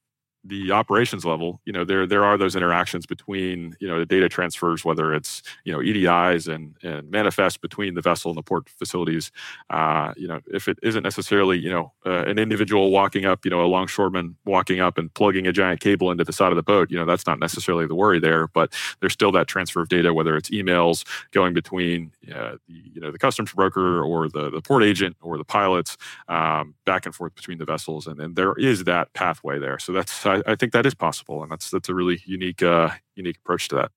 the 0.45 0.73
operations 0.73 1.25
level, 1.25 1.61
you 1.65 1.73
know, 1.73 1.85
there 1.85 2.07
there 2.07 2.25
are 2.25 2.37
those 2.37 2.57
interactions 2.57 3.07
between, 3.07 3.77
you 3.81 3.87
know, 3.87 3.99
the 3.99 4.07
data 4.07 4.29
transfers, 4.29 4.85
whether 4.85 5.15
it's, 5.15 5.43
you 5.65 5.73
know, 5.73 5.79
EDIs 5.79 6.53
and 6.53 6.75
and 6.83 7.11
manifest 7.11 7.61
between 7.61 7.95
the 7.95 8.01
vessel 8.01 8.31
and 8.31 8.39
the 8.39 8.43
port 8.43 8.69
facilities. 8.69 9.31
Uh, 9.71 10.13
you 10.17 10.27
know, 10.27 10.41
if 10.53 10.67
it 10.67 10.79
isn't 10.83 11.05
necessarily, 11.05 11.59
you 11.59 11.71
know, 11.71 11.93
uh, 12.05 12.25
an 12.25 12.39
individual 12.39 12.91
walking 12.91 13.25
up, 13.25 13.45
you 13.45 13.51
know, 13.51 13.65
a 13.65 13.67
longshoreman 13.67 14.37
walking 14.45 14.81
up 14.81 14.99
and 14.99 15.15
plugging 15.15 15.47
a 15.47 15.53
giant 15.53 15.81
cable 15.81 16.11
into 16.11 16.25
the 16.25 16.33
side 16.33 16.51
of 16.51 16.57
the 16.57 16.63
boat, 16.63 16.91
you 16.91 16.99
know, 16.99 17.05
that's 17.07 17.27
not 17.27 17.39
necessarily 17.39 17.87
the 17.87 17.95
worry 17.95 18.19
there, 18.19 18.49
but 18.49 18.73
there's 19.01 19.13
still 19.13 19.31
that 19.33 19.47
transfer 19.47 19.81
of 19.81 19.89
data, 19.89 20.13
whether 20.13 20.37
it's 20.37 20.51
emails 20.51 21.05
going 21.31 21.55
between, 21.55 22.11
uh, 22.35 22.57
the, 22.67 22.83
you 22.95 23.01
know, 23.01 23.13
the 23.13 23.19
customs 23.19 23.53
broker 23.53 24.03
or 24.03 24.29
the 24.29 24.51
the 24.51 24.61
port 24.61 24.83
agent 24.83 25.17
or 25.23 25.39
the 25.39 25.45
pilots 25.45 25.97
um, 26.29 26.75
back 26.85 27.07
and 27.07 27.15
forth 27.15 27.35
between 27.35 27.59
the 27.59 27.65
vessels, 27.65 28.07
and, 28.09 28.21
and 28.21 28.35
there 28.35 28.55
is 28.55 28.85
that 28.85 29.13
pathway 29.13 29.59
there. 29.59 29.79
So 29.79 29.93
that's 29.93 30.13
I, 30.33 30.53
I, 30.53 30.57
think 30.57 30.73
that 30.73 30.87
is 30.87 30.95
possible, 30.95 31.43
and 31.43 31.51
that's 31.51 31.71
that's 31.71 31.89
a 31.89 31.95
really 31.95 32.21
unique 32.25 32.63
uh, 32.63 32.91
unique 33.17 33.37
approach 33.39 33.69
to 33.69 33.77
that. 33.77 33.91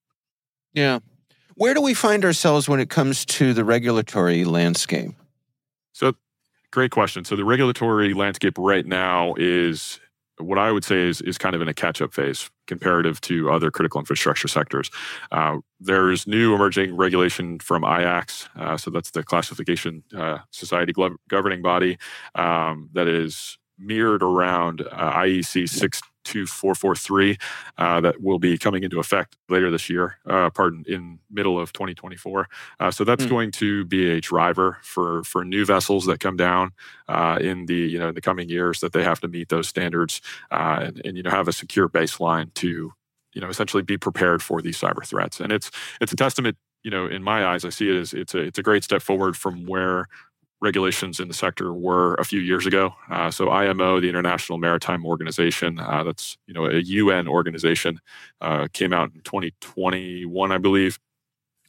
Yeah, 0.73 0.99
where 1.55 1.73
do 1.73 1.81
we 1.81 1.93
find 1.93 2.25
ourselves 2.25 2.67
when 2.67 2.79
it 2.79 2.89
comes 2.89 3.25
to 3.25 3.53
the 3.53 3.63
regulatory 3.63 4.43
landscape? 4.43 5.11
So, 5.93 6.13
great 6.71 6.91
question. 6.91 7.23
So 7.23 7.35
the 7.35 7.45
regulatory 7.45 8.13
landscape 8.13 8.57
right 8.57 8.85
now 8.85 9.33
is 9.37 9.99
what 10.37 10.57
I 10.57 10.71
would 10.71 10.83
say 10.83 10.97
is 10.97 11.21
is 11.21 11.37
kind 11.37 11.55
of 11.55 11.61
in 11.61 11.69
a 11.69 11.73
catch 11.73 12.01
up 12.01 12.13
phase 12.13 12.49
comparative 12.67 13.21
to 13.21 13.49
other 13.49 13.71
critical 13.71 13.99
infrastructure 13.99 14.47
sectors. 14.47 14.91
Uh, 15.31 15.59
there's 15.79 16.27
new 16.27 16.53
emerging 16.53 16.95
regulation 16.97 17.59
from 17.59 17.83
IACS, 17.83 18.49
uh, 18.57 18.75
so 18.75 18.91
that's 18.91 19.11
the 19.11 19.23
classification 19.23 20.03
uh, 20.17 20.39
society 20.51 20.93
governing 21.29 21.61
body 21.61 21.97
um, 22.35 22.89
that 22.93 23.07
is 23.07 23.57
mirrored 23.77 24.23
around 24.23 24.81
uh, 24.81 25.13
IEC 25.13 25.69
62443 26.25 27.37
uh, 27.77 28.01
that 28.01 28.21
will 28.21 28.39
be 28.39 28.57
coming 28.57 28.83
into 28.83 28.99
effect 28.99 29.37
later 29.49 29.71
this 29.71 29.89
year, 29.89 30.17
uh, 30.27 30.49
pardon, 30.49 30.83
in 30.87 31.19
middle 31.29 31.59
of 31.59 31.71
2024. 31.73 32.49
Uh, 32.79 32.91
so 32.91 33.03
that's 33.03 33.25
mm. 33.25 33.29
going 33.29 33.51
to 33.51 33.85
be 33.85 34.09
a 34.11 34.21
driver 34.21 34.77
for 34.81 35.23
for 35.23 35.45
new 35.45 35.65
vessels 35.65 36.05
that 36.05 36.19
come 36.19 36.35
down 36.35 36.71
uh, 37.07 37.37
in 37.39 37.65
the 37.67 37.75
you 37.75 37.99
know 37.99 38.09
in 38.09 38.15
the 38.15 38.21
coming 38.21 38.49
years 38.49 38.79
that 38.79 38.93
they 38.93 39.03
have 39.03 39.19
to 39.21 39.27
meet 39.27 39.49
those 39.49 39.67
standards 39.67 40.21
uh, 40.51 40.79
and, 40.81 41.01
and 41.05 41.17
you 41.17 41.23
know 41.23 41.29
have 41.29 41.47
a 41.47 41.53
secure 41.53 41.87
baseline 41.87 42.53
to 42.55 42.91
you 43.33 43.41
know 43.41 43.49
essentially 43.49 43.83
be 43.83 43.97
prepared 43.97 44.41
for 44.41 44.61
these 44.61 44.79
cyber 44.79 45.05
threats. 45.05 45.39
And 45.39 45.51
it's 45.51 45.71
it's 46.01 46.11
a 46.11 46.15
testament 46.15 46.57
you 46.85 46.91
know, 46.91 47.07
in 47.07 47.23
my 47.23 47.43
eyes, 47.47 47.65
I 47.65 47.69
see 47.69 47.89
it 47.89 47.99
as 47.99 48.13
it's 48.13 48.35
a 48.35 48.39
it's 48.41 48.59
a 48.59 48.63
great 48.63 48.83
step 48.83 49.01
forward 49.01 49.35
from 49.35 49.65
where 49.65 50.05
regulations 50.61 51.19
in 51.19 51.27
the 51.27 51.33
sector 51.33 51.73
were 51.73 52.15
a 52.15 52.25
few 52.25 52.39
years 52.39 52.65
ago. 52.65 52.93
Uh, 53.09 53.29
so 53.29 53.49
IMO, 53.49 53.99
the 53.99 54.09
International 54.09 54.57
Maritime 54.57 55.05
Organization, 55.05 55.79
uh, 55.79 56.03
that's 56.03 56.37
you 56.47 56.53
know 56.53 56.65
a 56.65 56.79
UN 56.79 57.27
organization, 57.27 57.99
uh, 58.41 58.67
came 58.73 58.93
out 58.93 59.11
in 59.13 59.21
2021, 59.21 60.51
I 60.51 60.57
believe, 60.57 60.99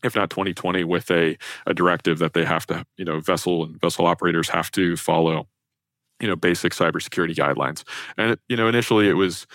if 0.03 0.15
not 0.15 0.31
2020, 0.31 0.85
with 0.85 1.11
a, 1.11 1.37
a 1.67 1.75
directive 1.75 2.19
that 2.19 2.33
they 2.33 2.45
have 2.45 2.67
to 2.67 2.85
you 2.97 3.05
know 3.05 3.21
vessel 3.21 3.65
and 3.65 3.81
vessel 3.81 4.07
operators 4.07 4.49
have 4.49 4.71
to 4.73 4.97
follow 4.97 5.49
you 6.21 6.29
know 6.29 6.37
basic 6.37 6.73
cybersecurity 6.73 7.35
guidelines. 7.35 7.83
And 8.17 8.39
you 8.49 8.57
know 8.57 8.69
initially 8.69 9.09
it 9.09 9.15
was 9.15 9.47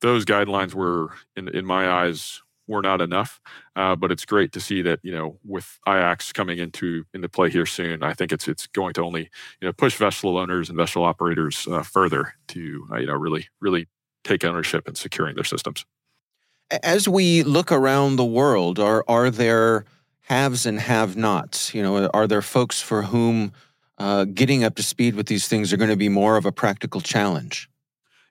those 0.00 0.24
guidelines 0.24 0.74
were 0.74 1.10
in 1.36 1.48
in 1.48 1.66
my 1.66 1.88
eyes 1.88 2.42
were 2.70 2.82
not 2.82 3.00
enough. 3.00 3.40
Uh, 3.76 3.96
but 3.96 4.10
it's 4.10 4.24
great 4.24 4.52
to 4.52 4.60
see 4.60 4.80
that 4.82 5.00
you 5.02 5.12
know 5.12 5.38
with 5.44 5.78
IACS 5.86 6.32
coming 6.32 6.58
into 6.58 7.04
into 7.12 7.28
play 7.28 7.50
here 7.50 7.66
soon, 7.66 8.02
I 8.02 8.14
think 8.14 8.32
it's 8.32 8.48
it's 8.48 8.66
going 8.68 8.94
to 8.94 9.02
only 9.02 9.28
you 9.60 9.68
know 9.68 9.72
push 9.72 9.96
vessel 9.96 10.38
owners 10.38 10.68
and 10.68 10.78
vessel 10.78 11.04
operators 11.04 11.66
uh, 11.68 11.82
further 11.82 12.34
to 12.48 12.86
uh, 12.92 12.96
you 12.98 13.06
know 13.06 13.14
really 13.14 13.48
really 13.60 13.88
take 14.24 14.44
ownership 14.44 14.86
and 14.86 14.96
securing 14.96 15.34
their 15.34 15.44
systems. 15.44 15.84
As 16.82 17.08
we 17.08 17.42
look 17.42 17.72
around 17.72 18.16
the 18.16 18.24
world, 18.24 18.78
are 18.78 19.04
are 19.08 19.30
there 19.30 19.84
haves 20.22 20.64
and 20.64 20.78
have-nots? 20.78 21.74
You 21.74 21.82
know, 21.82 22.06
are 22.14 22.28
there 22.28 22.42
folks 22.42 22.80
for 22.80 23.02
whom 23.02 23.52
uh, 23.98 24.24
getting 24.24 24.62
up 24.62 24.76
to 24.76 24.82
speed 24.82 25.16
with 25.16 25.26
these 25.26 25.48
things 25.48 25.72
are 25.72 25.76
going 25.76 25.90
to 25.90 25.96
be 25.96 26.08
more 26.08 26.36
of 26.36 26.46
a 26.46 26.52
practical 26.52 27.00
challenge? 27.00 27.69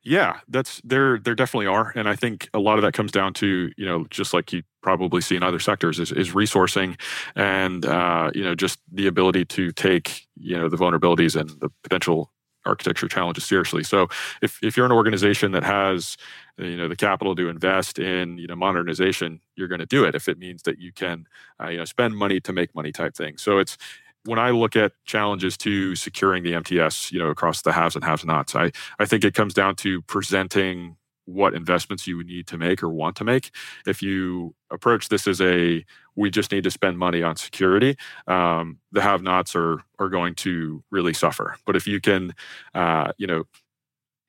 Yeah, 0.09 0.39
that's 0.47 0.81
there. 0.83 1.19
There 1.19 1.35
definitely 1.35 1.67
are, 1.67 1.93
and 1.95 2.09
I 2.09 2.15
think 2.15 2.49
a 2.55 2.59
lot 2.59 2.79
of 2.79 2.81
that 2.81 2.93
comes 2.93 3.11
down 3.11 3.31
to 3.35 3.71
you 3.77 3.85
know 3.85 4.05
just 4.09 4.33
like 4.33 4.51
you 4.51 4.63
probably 4.81 5.21
see 5.21 5.35
in 5.35 5.43
other 5.43 5.59
sectors 5.59 5.99
is, 5.99 6.11
is 6.11 6.31
resourcing, 6.31 6.99
and 7.35 7.85
uh, 7.85 8.31
you 8.33 8.43
know 8.43 8.55
just 8.55 8.79
the 8.91 9.05
ability 9.05 9.45
to 9.45 9.71
take 9.71 10.27
you 10.35 10.57
know 10.57 10.67
the 10.67 10.77
vulnerabilities 10.77 11.39
and 11.39 11.51
the 11.59 11.69
potential 11.83 12.31
architecture 12.65 13.07
challenges 13.07 13.45
seriously. 13.45 13.83
So 13.83 14.07
if 14.41 14.57
if 14.63 14.75
you're 14.75 14.87
an 14.87 14.91
organization 14.91 15.51
that 15.51 15.63
has 15.63 16.17
you 16.57 16.75
know 16.75 16.87
the 16.87 16.95
capital 16.95 17.35
to 17.35 17.47
invest 17.47 17.99
in 17.99 18.39
you 18.39 18.47
know 18.47 18.55
modernization, 18.55 19.41
you're 19.57 19.67
going 19.67 19.79
to 19.79 19.85
do 19.85 20.05
it 20.05 20.15
if 20.15 20.27
it 20.27 20.39
means 20.39 20.63
that 20.63 20.79
you 20.79 20.91
can 20.91 21.25
uh, 21.63 21.67
you 21.69 21.77
know 21.77 21.85
spend 21.85 22.17
money 22.17 22.39
to 22.41 22.51
make 22.51 22.73
money 22.73 22.91
type 22.91 23.13
thing. 23.15 23.37
So 23.37 23.59
it's 23.59 23.77
when 24.25 24.39
I 24.39 24.51
look 24.51 24.75
at 24.75 24.93
challenges 25.05 25.57
to 25.57 25.95
securing 25.95 26.43
the 26.43 26.53
MTS, 26.53 27.11
you 27.11 27.19
know, 27.19 27.29
across 27.29 27.61
the 27.61 27.71
haves 27.71 27.95
and 27.95 28.03
haves 28.03 28.25
nots, 28.25 28.55
I, 28.55 28.71
I 28.99 29.05
think 29.05 29.23
it 29.23 29.33
comes 29.33 29.53
down 29.53 29.75
to 29.77 30.01
presenting 30.03 30.97
what 31.25 31.53
investments 31.53 32.07
you 32.07 32.23
need 32.23 32.47
to 32.47 32.57
make 32.57 32.81
or 32.81 32.89
want 32.89 33.15
to 33.17 33.23
make. 33.23 33.51
If 33.85 34.01
you 34.01 34.55
approach 34.71 35.09
this 35.09 35.27
as 35.27 35.39
a 35.41 35.85
we 36.15 36.29
just 36.29 36.51
need 36.51 36.63
to 36.63 36.71
spend 36.71 36.97
money 36.97 37.23
on 37.23 37.35
security, 37.37 37.95
um, 38.27 38.79
the 38.91 39.01
have-nots 39.01 39.55
are 39.55 39.83
are 39.99 40.09
going 40.09 40.35
to 40.35 40.83
really 40.89 41.13
suffer. 41.13 41.55
But 41.65 41.75
if 41.75 41.87
you 41.87 42.01
can, 42.01 42.33
uh, 42.73 43.13
you 43.17 43.27
know, 43.27 43.43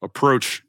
approach 0.02 0.62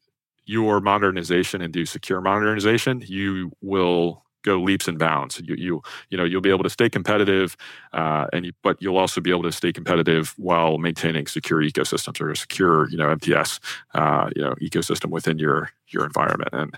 your 0.45 0.79
modernization 0.79 1.61
and 1.61 1.71
do 1.71 1.85
secure 1.85 2.21
modernization, 2.21 3.03
you 3.05 3.51
will 3.61 4.23
go 4.43 4.60
leaps 4.60 4.88
and 4.88 4.98
bounds. 4.98 5.41
You 5.43 5.55
you 5.55 5.81
you 6.10 6.17
know 6.17 6.24
you'll 6.24 6.41
be 6.41 6.50
able 6.50 6.63
to 6.63 6.69
stay 6.69 6.89
competitive, 6.89 7.55
uh, 7.93 8.27
and 8.33 8.45
you, 8.45 8.53
but 8.63 8.81
you'll 8.81 8.98
also 8.98 9.21
be 9.21 9.29
able 9.29 9.43
to 9.43 9.51
stay 9.51 9.71
competitive 9.71 10.33
while 10.38 10.77
maintaining 10.77 11.27
secure 11.27 11.62
ecosystems 11.62 12.19
or 12.21 12.29
a 12.29 12.36
secure 12.36 12.89
you 12.89 12.98
know 12.98 13.10
MTS 13.10 13.60
uh, 13.93 14.29
you 14.36 14.41
know 14.41 14.53
ecosystem 14.62 15.10
within 15.10 15.39
your 15.39 15.71
your 15.88 16.05
environment. 16.05 16.50
And 16.53 16.77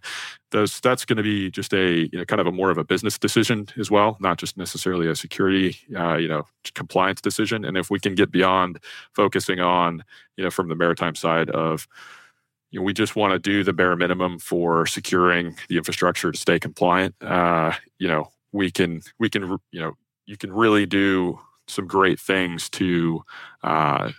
those 0.52 0.80
that's 0.80 1.06
going 1.06 1.18
to 1.18 1.24
be 1.24 1.50
just 1.50 1.74
a 1.74 2.10
you 2.12 2.20
know 2.20 2.26
kind 2.26 2.42
of 2.42 2.48
a 2.48 2.52
more 2.52 2.70
of 2.70 2.78
a 2.78 2.84
business 2.84 3.18
decision 3.18 3.68
as 3.78 3.90
well, 3.90 4.18
not 4.20 4.38
just 4.38 4.58
necessarily 4.58 5.08
a 5.08 5.16
security 5.16 5.78
uh, 5.96 6.18
you 6.18 6.28
know 6.28 6.48
compliance 6.76 7.22
decision. 7.22 7.66
And 7.66 7.78
if 7.78 7.90
we 7.90 8.00
can 8.00 8.16
get 8.16 8.32
beyond 8.32 8.80
focusing 9.14 9.60
on 9.60 10.04
you 10.38 10.44
know 10.44 10.52
from 10.52 10.70
the 10.70 10.76
maritime 10.76 11.16
side 11.16 11.50
of 11.50 11.88
you 12.74 12.80
know, 12.80 12.84
we 12.84 12.92
just 12.92 13.16
want 13.16 13.34
to 13.34 13.40
do 13.40 13.64
the 13.64 13.72
bare 13.72 13.96
minimum 13.96 14.40
for 14.40 14.88
securing 14.88 15.56
the 15.70 15.78
infrastructure 15.78 16.32
to 16.32 16.38
stay 16.38 16.60
compliant. 16.60 17.14
Uh, 17.22 17.74
you 18.00 18.08
know, 18.08 18.32
we 18.52 18.72
can 18.72 19.04
we 19.20 19.30
can 19.30 19.60
you 19.72 19.80
know 19.80 19.94
you 20.26 20.38
can 20.38 20.52
really 20.52 20.88
do 20.88 21.40
some 21.68 21.86
great 21.86 22.20
things 22.20 22.70
to 22.72 23.24
uh, 23.62 24.12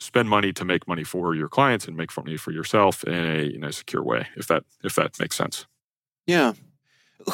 spend 0.00 0.28
money 0.28 0.52
to 0.52 0.64
make 0.64 0.88
money 0.88 1.04
for 1.04 1.36
your 1.36 1.48
clients 1.48 1.86
and 1.86 1.96
make 1.96 2.14
money 2.16 2.36
for 2.36 2.50
yourself 2.50 3.04
in 3.04 3.14
a 3.14 3.54
in 3.54 3.62
a 3.62 3.72
secure 3.72 4.02
way. 4.02 4.26
If 4.36 4.48
that 4.48 4.64
if 4.82 4.96
that 4.96 5.18
makes 5.20 5.36
sense. 5.36 5.64
Yeah. 6.26 6.54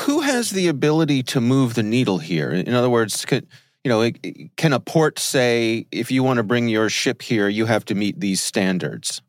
Who 0.01 0.21
has 0.21 0.51
the 0.51 0.69
ability 0.69 1.23
to 1.23 1.41
move 1.41 1.73
the 1.73 1.83
needle 1.83 2.19
here? 2.19 2.51
In 2.51 2.75
other 2.75 2.91
words, 2.91 3.25
could, 3.25 3.47
you 3.83 3.89
know, 3.89 4.11
can 4.57 4.75
a 4.75 4.81
port 4.81 5.19
say 5.19 5.87
if 5.91 6.11
you 6.11 6.23
want 6.23 6.37
to 6.37 6.43
bring 6.43 6.69
your 6.69 6.91
ship 6.91 7.23
here, 7.23 7.49
you 7.49 7.65
have 7.65 7.87
to 7.87 7.95
meet 7.95 8.21
these 8.21 8.43
standards? 8.43 9.23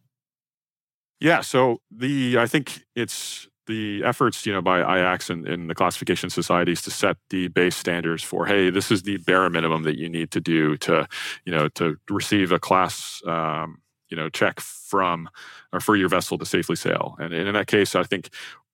Yeah, 1.19 1.41
so 1.41 1.81
the 1.91 2.37
I 2.39 2.47
think 2.47 2.83
it's 2.95 3.47
the 3.67 4.03
efforts, 4.03 4.45
you 4.45 4.53
know, 4.53 4.61
by 4.61 4.81
IACS 4.81 5.29
and, 5.29 5.47
and, 5.47 5.69
the 5.69 5.75
classification 5.75 6.31
societies 6.31 6.81
to 6.81 6.89
set 6.89 7.17
the 7.29 7.49
base 7.49 7.75
standards 7.75 8.23
for, 8.23 8.47
hey, 8.47 8.71
this 8.71 8.89
is 8.89 9.03
the 9.03 9.17
bare 9.17 9.47
minimum 9.47 9.83
that 9.83 9.95
you 9.95 10.09
need 10.09 10.31
to 10.31 10.41
do 10.41 10.75
to, 10.77 11.07
you 11.45 11.51
know, 11.51 11.67
to 11.69 11.95
receive 12.09 12.51
a 12.51 12.57
class, 12.57 13.21
um, 13.27 13.79
you 14.09 14.17
know, 14.17 14.27
check 14.27 14.59
from 14.59 15.29
or 15.71 15.79
for 15.79 15.95
your 15.95 16.09
vessel 16.09 16.35
to 16.39 16.45
safely 16.47 16.75
sail. 16.75 17.15
And, 17.19 17.31
in 17.31 17.53
that 17.53 17.67
case, 17.67 17.93
I 17.93 18.01
think 18.03 18.29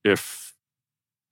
if 0.06 0.54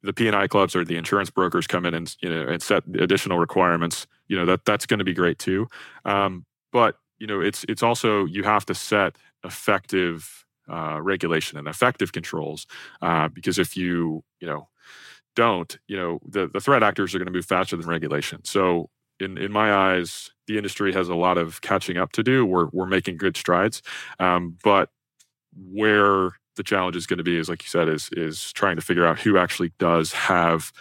the 0.01 0.12
P&I 0.12 0.48
clubs 0.48 0.75
or 0.75 0.84
the 0.84 0.98
insurance 0.98 1.29
brokers 1.29 1.65
come 1.65 1.86
in 1.86 1.93
and 1.93 2.13
you 2.22 2.27
know 2.27 2.41
and 2.41 2.62
set 2.62 2.84
additional 3.00 3.39
requirements, 3.39 4.05
you 4.27 4.36
know 4.38 4.46
that 4.46 4.65
that's 4.65 4.86
going 4.86 5.00
to 5.00 5.05
be 5.05 5.13
great 5.13 5.39
too. 5.39 5.70
Um, 6.03 6.46
but 6.74 6.98
you 7.20 7.27
know, 7.27 7.39
it's 7.39 7.63
it's 7.70 7.82
also 7.84 8.25
you 8.25 8.43
have 8.43 8.65
to 8.65 8.75
set 8.75 9.15
effective 9.46 10.43
uh, 10.72 11.01
regulation 11.01 11.58
and 11.58 11.67
effective 11.67 12.12
controls. 12.12 12.65
Uh, 13.01 13.27
because 13.27 13.60
if 13.60 13.75
you, 13.75 14.24
you 14.39 14.48
know, 14.48 14.67
don't, 15.36 15.77
you 15.88 15.98
know, 15.98 16.20
the, 16.27 16.48
the 16.48 16.60
threat 16.60 16.84
actors 16.84 17.13
are 17.13 17.17
going 17.20 17.25
to 17.25 17.34
move 17.34 17.46
faster 17.46 17.75
than 17.75 17.88
regulation. 17.88 18.43
So 18.43 18.89
in, 19.20 19.38
in 19.38 19.51
my 19.51 19.74
eyes, 19.74 20.32
the 20.48 20.58
industry 20.58 20.93
has 20.93 21.10
a 21.10 21.15
lot 21.15 21.38
of 21.38 21.62
catching 21.62 21.98
up 21.98 22.12
to 22.13 22.24
do. 22.24 22.46
We're, 22.46 22.67
we're 22.72 22.86
making 22.86 23.17
good 23.17 23.36
strides. 23.38 23.82
Um, 24.20 24.58
but 24.63 24.89
where 25.55 26.32
the 26.55 26.63
challenge 26.63 26.96
is 26.96 27.08
going 27.08 27.17
to 27.17 27.24
be 27.24 27.38
is, 27.38 27.50
like 27.50 27.63
you 27.63 27.70
said, 27.70 27.88
is, 27.88 28.10
is 28.12 28.51
trying 28.53 28.75
to 28.75 28.82
figure 28.82 29.05
out 29.05 29.20
who 29.20 29.38
actually 29.38 29.74
does 29.79 30.13
have 30.13 30.72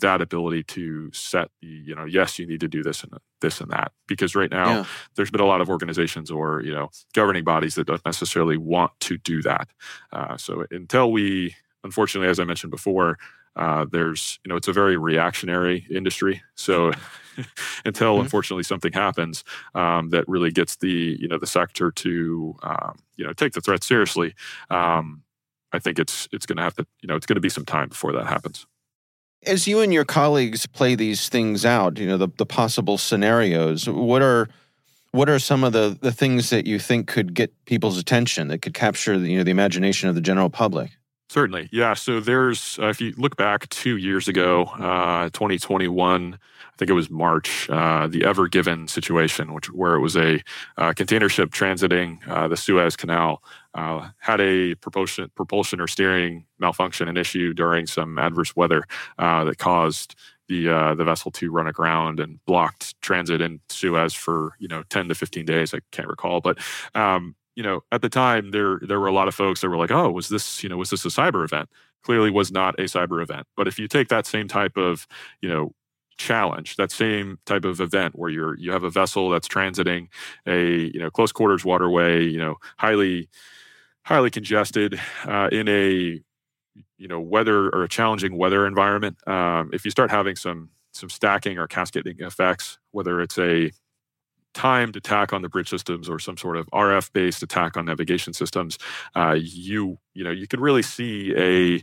that 0.00 0.20
ability 0.20 0.62
to 0.62 1.10
set 1.12 1.50
the 1.60 1.66
you 1.66 1.94
know 1.94 2.04
yes 2.04 2.38
you 2.38 2.46
need 2.46 2.60
to 2.60 2.68
do 2.68 2.82
this 2.82 3.02
and 3.02 3.12
this 3.40 3.60
and 3.60 3.70
that. 3.70 3.92
Because 4.06 4.34
right 4.34 4.50
now 4.50 4.68
yeah. 4.68 4.84
there's 5.14 5.30
been 5.30 5.40
a 5.40 5.46
lot 5.46 5.60
of 5.60 5.68
organizations 5.68 6.30
or 6.30 6.62
you 6.62 6.72
know 6.72 6.90
governing 7.12 7.44
bodies 7.44 7.74
that 7.74 7.86
don't 7.86 8.04
necessarily 8.04 8.56
want 8.56 8.92
to 9.00 9.18
do 9.18 9.42
that. 9.42 9.68
Uh, 10.12 10.36
so 10.36 10.64
until 10.70 11.12
we 11.12 11.54
unfortunately 11.82 12.28
as 12.28 12.40
i 12.40 12.44
mentioned 12.44 12.70
before 12.70 13.18
uh, 13.56 13.84
there's 13.90 14.40
you 14.44 14.48
know 14.48 14.56
it's 14.56 14.68
a 14.68 14.72
very 14.72 14.96
reactionary 14.96 15.86
industry. 15.90 16.42
So 16.56 16.92
until 17.84 18.14
mm-hmm. 18.14 18.22
unfortunately 18.22 18.62
something 18.62 18.92
happens 18.92 19.44
um, 19.74 20.10
that 20.10 20.28
really 20.28 20.50
gets 20.50 20.76
the 20.76 21.16
you 21.20 21.28
know 21.28 21.38
the 21.38 21.46
sector 21.46 21.90
to 21.90 22.56
um, 22.62 22.98
you 23.16 23.24
know 23.24 23.32
take 23.32 23.52
the 23.52 23.60
threat 23.60 23.82
seriously 23.82 24.34
um, 24.70 25.22
i 25.72 25.78
think 25.78 25.98
it's 25.98 26.28
it's 26.32 26.46
going 26.46 26.56
to 26.56 26.62
have 26.62 26.74
to 26.74 26.86
you 27.00 27.08
know 27.08 27.16
it's 27.16 27.26
going 27.26 27.36
to 27.36 27.40
be 27.40 27.48
some 27.48 27.64
time 27.64 27.88
before 27.88 28.12
that 28.12 28.26
happens 28.26 28.66
as 29.46 29.66
you 29.66 29.80
and 29.80 29.92
your 29.92 30.04
colleagues 30.04 30.66
play 30.66 30.94
these 30.94 31.28
things 31.28 31.64
out, 31.64 31.98
you 31.98 32.06
know, 32.06 32.16
the, 32.16 32.28
the 32.36 32.46
possible 32.46 32.98
scenarios, 32.98 33.88
what 33.88 34.22
are 34.22 34.48
what 35.12 35.28
are 35.28 35.38
some 35.38 35.62
of 35.62 35.72
the, 35.72 35.96
the 36.00 36.10
things 36.10 36.50
that 36.50 36.66
you 36.66 36.80
think 36.80 37.06
could 37.06 37.34
get 37.34 37.52
people's 37.66 37.96
attention 37.98 38.48
that 38.48 38.62
could 38.62 38.74
capture 38.74 39.16
the, 39.16 39.30
you 39.30 39.38
know 39.38 39.44
the 39.44 39.50
imagination 39.52 40.08
of 40.08 40.14
the 40.14 40.20
general 40.20 40.50
public? 40.50 40.90
Certainly, 41.28 41.68
yeah. 41.72 41.94
So 41.94 42.20
there's 42.20 42.78
uh, 42.80 42.88
if 42.88 43.00
you 43.00 43.14
look 43.16 43.36
back 43.36 43.68
two 43.68 43.96
years 43.96 44.28
ago, 44.28 44.64
uh, 44.64 45.30
2021. 45.30 46.38
I 46.74 46.76
think 46.76 46.90
it 46.90 46.94
was 46.94 47.08
March, 47.08 47.70
uh, 47.70 48.08
the 48.08 48.24
Ever 48.24 48.48
Given 48.48 48.88
situation, 48.88 49.54
which 49.54 49.66
where 49.66 49.94
it 49.94 50.00
was 50.00 50.16
a 50.16 50.42
uh, 50.76 50.92
container 50.92 51.28
ship 51.28 51.50
transiting 51.50 52.18
uh, 52.28 52.48
the 52.48 52.56
Suez 52.56 52.96
Canal, 52.96 53.42
uh, 53.74 54.08
had 54.18 54.40
a 54.40 54.74
propulsion, 54.76 55.30
propulsion 55.36 55.80
or 55.80 55.86
steering 55.86 56.46
malfunction, 56.58 57.06
and 57.06 57.16
issue 57.16 57.54
during 57.54 57.86
some 57.86 58.18
adverse 58.18 58.56
weather 58.56 58.84
uh, 59.20 59.44
that 59.44 59.58
caused 59.58 60.16
the 60.48 60.68
uh, 60.68 60.94
the 60.94 61.04
vessel 61.04 61.30
to 61.30 61.50
run 61.50 61.68
aground 61.68 62.18
and 62.18 62.44
blocked 62.44 63.00
transit 63.00 63.40
in 63.40 63.60
Suez 63.68 64.12
for 64.12 64.54
you 64.58 64.68
know 64.68 64.82
10 64.90 65.08
to 65.08 65.14
15 65.14 65.44
days. 65.44 65.74
I 65.74 65.78
can't 65.92 66.08
recall, 66.08 66.40
but 66.40 66.58
um, 66.94 67.36
you 67.54 67.62
know 67.62 67.82
at 67.92 68.02
the 68.02 68.08
time 68.08 68.50
there 68.50 68.80
there 68.82 68.98
were 68.98 69.06
a 69.06 69.12
lot 69.12 69.28
of 69.28 69.34
folks 69.34 69.60
that 69.60 69.68
were 69.68 69.76
like, 69.76 69.92
oh, 69.92 70.10
was 70.10 70.28
this 70.28 70.62
you 70.62 70.68
know 70.68 70.76
was 70.76 70.90
this 70.90 71.04
a 71.04 71.08
cyber 71.08 71.44
event? 71.44 71.68
Clearly 72.02 72.30
was 72.30 72.50
not 72.50 72.78
a 72.78 72.82
cyber 72.84 73.22
event. 73.22 73.46
But 73.56 73.68
if 73.68 73.78
you 73.78 73.88
take 73.88 74.08
that 74.08 74.26
same 74.26 74.48
type 74.48 74.76
of 74.76 75.06
you 75.40 75.48
know 75.48 75.72
challenge 76.16 76.76
that 76.76 76.90
same 76.90 77.38
type 77.46 77.64
of 77.64 77.80
event 77.80 78.18
where 78.18 78.30
you're 78.30 78.56
you 78.58 78.70
have 78.72 78.84
a 78.84 78.90
vessel 78.90 79.30
that's 79.30 79.48
transiting 79.48 80.08
a 80.46 80.90
you 80.92 80.98
know 80.98 81.10
close 81.10 81.32
quarters 81.32 81.64
waterway 81.64 82.24
you 82.24 82.38
know 82.38 82.56
highly 82.78 83.28
highly 84.04 84.30
congested 84.30 85.00
uh, 85.26 85.48
in 85.50 85.68
a 85.68 86.20
you 86.98 87.08
know 87.08 87.20
weather 87.20 87.68
or 87.70 87.84
a 87.84 87.88
challenging 87.88 88.36
weather 88.36 88.66
environment. 88.66 89.16
Um, 89.28 89.70
if 89.72 89.84
you 89.84 89.90
start 89.90 90.10
having 90.10 90.36
some 90.36 90.70
some 90.92 91.08
stacking 91.10 91.58
or 91.58 91.66
cascading 91.66 92.16
effects 92.20 92.78
whether 92.92 93.20
it's 93.20 93.38
a 93.38 93.72
timed 94.54 94.94
attack 94.94 95.32
on 95.32 95.42
the 95.42 95.48
bridge 95.48 95.68
systems 95.68 96.08
or 96.08 96.18
some 96.18 96.36
sort 96.36 96.56
of 96.56 96.66
RF 96.70 97.12
based 97.12 97.42
attack 97.42 97.76
on 97.76 97.86
navigation 97.86 98.32
systems, 98.32 98.78
uh, 99.16 99.36
you 99.38 99.98
you 100.14 100.24
know 100.24 100.30
you 100.30 100.46
could 100.46 100.60
really 100.60 100.82
see 100.82 101.34
a 101.36 101.82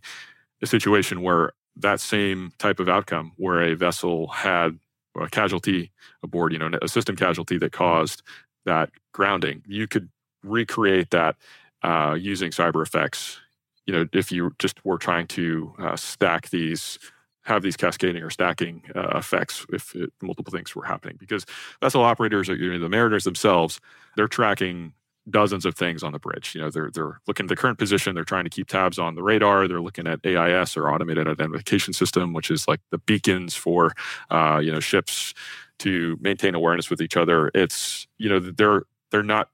a 0.64 0.68
situation 0.68 1.22
where 1.22 1.52
that 1.82 2.00
same 2.00 2.52
type 2.58 2.80
of 2.80 2.90
outcome 2.90 3.34
where 3.38 3.62
a 3.62 3.76
vessel 3.76 4.28
had 4.28 4.80
a 5.20 5.28
casualty 5.30 5.92
aboard, 6.24 6.54
you 6.54 6.60
know, 6.60 6.70
a 6.82 6.88
system 6.88 7.16
casualty 7.16 7.58
that 7.58 7.72
caused 7.72 8.22
that 8.66 8.90
grounding. 9.12 9.64
You 9.68 9.88
could 9.88 10.10
recreate 10.44 11.10
that 11.10 11.36
uh, 11.84 12.16
using 12.20 12.52
cyber 12.52 12.82
effects. 12.82 13.40
You 13.86 13.94
know, 13.94 14.06
if 14.14 14.32
you 14.32 14.54
just 14.60 14.84
were 14.86 14.98
trying 14.98 15.28
to 15.28 15.74
uh, 15.80 15.96
stack 15.96 16.50
these, 16.50 17.00
have 17.44 17.64
these 17.64 17.76
cascading 17.76 18.22
or 18.22 18.30
stacking 18.30 18.84
uh, 18.96 19.18
effects 19.18 19.66
if 19.74 19.96
it, 19.96 20.14
multiple 20.22 20.52
things 20.52 20.76
were 20.76 20.86
happening, 20.86 21.18
because 21.20 21.46
vessel 21.82 22.04
operators, 22.04 22.50
or 22.50 22.56
you 22.56 22.72
know, 22.72 22.80
the 22.80 22.88
mariners 22.88 23.24
themselves, 23.24 23.82
they're 24.16 24.28
tracking 24.28 24.94
dozens 25.30 25.66
of 25.66 25.76
things 25.76 26.04
on 26.04 26.12
the 26.12 26.20
bridge. 26.20 26.56
You 26.56 26.62
know, 26.62 26.70
they're 26.70 26.90
they're 26.94 27.20
looking 27.28 27.46
at 27.46 27.50
the 27.50 27.56
current 27.56 27.78
position. 27.78 28.16
They're 28.16 28.24
trying 28.24 28.44
to 28.46 28.50
keep 28.50 28.68
tabs 28.68 28.98
on 28.98 29.16
the 29.16 29.24
radar. 29.24 29.68
They're 29.68 29.82
looking 29.82 30.08
at 30.08 30.26
AIS 30.26 30.76
or 30.76 30.90
automated 30.90 31.28
identification 31.28 31.94
system, 31.94 32.34
which 32.34 32.50
is 32.50 32.68
like 32.68 32.80
the 32.90 32.98
beacons 32.98 33.56
for 33.56 33.94
uh, 34.30 34.60
you 34.64 34.72
know 34.72 34.80
ships 34.80 35.34
to 35.80 36.18
maintain 36.22 36.56
awareness 36.56 36.90
with 36.90 37.02
each 37.02 37.18
other. 37.18 37.52
It's 37.54 38.08
you 38.18 38.30
know 38.30 38.40
they're 38.40 38.84
they're 39.12 39.24
not 39.24 39.50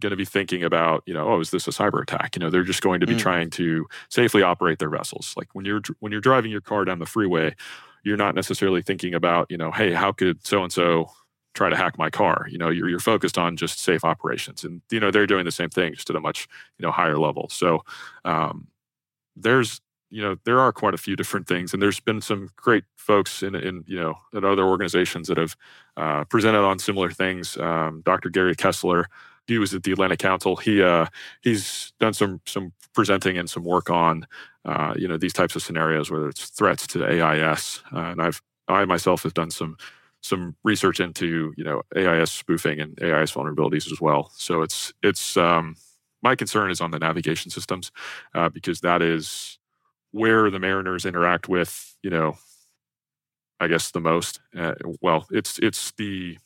going 0.00 0.10
to 0.10 0.16
be 0.16 0.24
thinking 0.24 0.62
about 0.62 1.02
you 1.06 1.14
know 1.14 1.26
oh 1.26 1.40
is 1.40 1.50
this 1.50 1.66
a 1.66 1.70
cyber 1.70 2.02
attack 2.02 2.36
you 2.36 2.40
know 2.40 2.50
they're 2.50 2.62
just 2.62 2.82
going 2.82 3.00
to 3.00 3.06
be 3.06 3.14
mm. 3.14 3.18
trying 3.18 3.48
to 3.48 3.86
safely 4.10 4.42
operate 4.42 4.78
their 4.78 4.90
vessels 4.90 5.32
like 5.38 5.48
when 5.54 5.64
you're 5.64 5.80
when 6.00 6.12
you're 6.12 6.20
driving 6.20 6.50
your 6.50 6.60
car 6.60 6.84
down 6.84 6.98
the 6.98 7.06
freeway 7.06 7.54
you're 8.04 8.16
not 8.16 8.34
necessarily 8.34 8.82
thinking 8.82 9.14
about 9.14 9.46
you 9.50 9.56
know 9.56 9.70
hey 9.70 9.92
how 9.94 10.12
could 10.12 10.46
so 10.46 10.62
and 10.62 10.70
so 10.70 11.06
try 11.56 11.70
to 11.70 11.76
hack 11.76 11.98
my 11.98 12.10
car. 12.10 12.46
You 12.48 12.58
know, 12.58 12.68
you're, 12.68 12.88
you're 12.88 13.00
focused 13.00 13.38
on 13.38 13.56
just 13.56 13.80
safe 13.80 14.04
operations, 14.04 14.62
and 14.62 14.82
you 14.90 15.00
know 15.00 15.10
they're 15.10 15.26
doing 15.26 15.44
the 15.44 15.50
same 15.50 15.70
thing 15.70 15.94
just 15.94 16.10
at 16.10 16.16
a 16.16 16.20
much 16.20 16.46
you 16.78 16.86
know 16.86 16.92
higher 16.92 17.18
level. 17.18 17.48
So 17.50 17.82
um, 18.24 18.68
there's 19.34 19.80
you 20.10 20.22
know 20.22 20.36
there 20.44 20.60
are 20.60 20.72
quite 20.72 20.94
a 20.94 20.98
few 20.98 21.16
different 21.16 21.48
things, 21.48 21.72
and 21.72 21.82
there's 21.82 22.00
been 22.00 22.20
some 22.20 22.50
great 22.56 22.84
folks 22.96 23.42
in 23.42 23.54
in 23.54 23.84
you 23.86 23.98
know 23.98 24.14
at 24.34 24.44
other 24.44 24.64
organizations 24.64 25.28
that 25.28 25.38
have 25.38 25.56
uh, 25.96 26.24
presented 26.24 26.64
on 26.64 26.78
similar 26.78 27.10
things. 27.10 27.56
Um, 27.56 28.02
Dr. 28.04 28.30
Gary 28.30 28.54
Kessler. 28.54 29.08
He 29.48 29.58
was 29.58 29.72
at 29.74 29.84
the 29.84 29.92
Atlantic 29.92 30.18
Council. 30.18 30.56
He 30.56 30.82
uh, 30.82 31.06
he's 31.40 31.92
done 32.00 32.12
some 32.12 32.40
some 32.46 32.72
presenting 32.94 33.38
and 33.38 33.48
some 33.48 33.62
work 33.62 33.90
on 33.90 34.26
uh, 34.64 34.94
you 34.96 35.06
know 35.06 35.16
these 35.16 35.32
types 35.32 35.54
of 35.54 35.62
scenarios, 35.62 36.10
whether 36.10 36.28
it's 36.28 36.46
threats 36.46 36.86
to 36.88 37.06
AIS, 37.06 37.80
uh, 37.92 37.98
and 37.98 38.20
I've 38.20 38.42
I 38.68 38.84
myself 38.84 39.22
have 39.22 39.34
done 39.34 39.50
some 39.50 39.76
some 40.22 40.56
research 40.64 41.00
into 41.00 41.52
you 41.56 41.64
know 41.64 41.82
AIS 41.96 42.30
spoofing 42.30 42.80
and 42.80 43.00
AIS 43.02 43.32
vulnerabilities 43.32 43.90
as 43.90 44.00
well. 44.00 44.30
So 44.34 44.62
it's 44.62 44.92
it's 45.02 45.36
um, 45.36 45.76
my 46.22 46.34
concern 46.34 46.70
is 46.70 46.80
on 46.80 46.90
the 46.90 46.98
navigation 46.98 47.50
systems 47.50 47.92
uh, 48.34 48.48
because 48.48 48.80
that 48.80 49.02
is 49.02 49.58
where 50.12 50.50
the 50.50 50.58
mariners 50.58 51.04
interact 51.04 51.48
with 51.48 51.96
you 52.02 52.10
know 52.10 52.36
I 53.60 53.68
guess 53.68 53.90
the 53.90 54.00
most. 54.00 54.40
Uh, 54.56 54.74
well, 55.00 55.26
it's 55.30 55.58
it's 55.58 55.92
the 55.92 56.38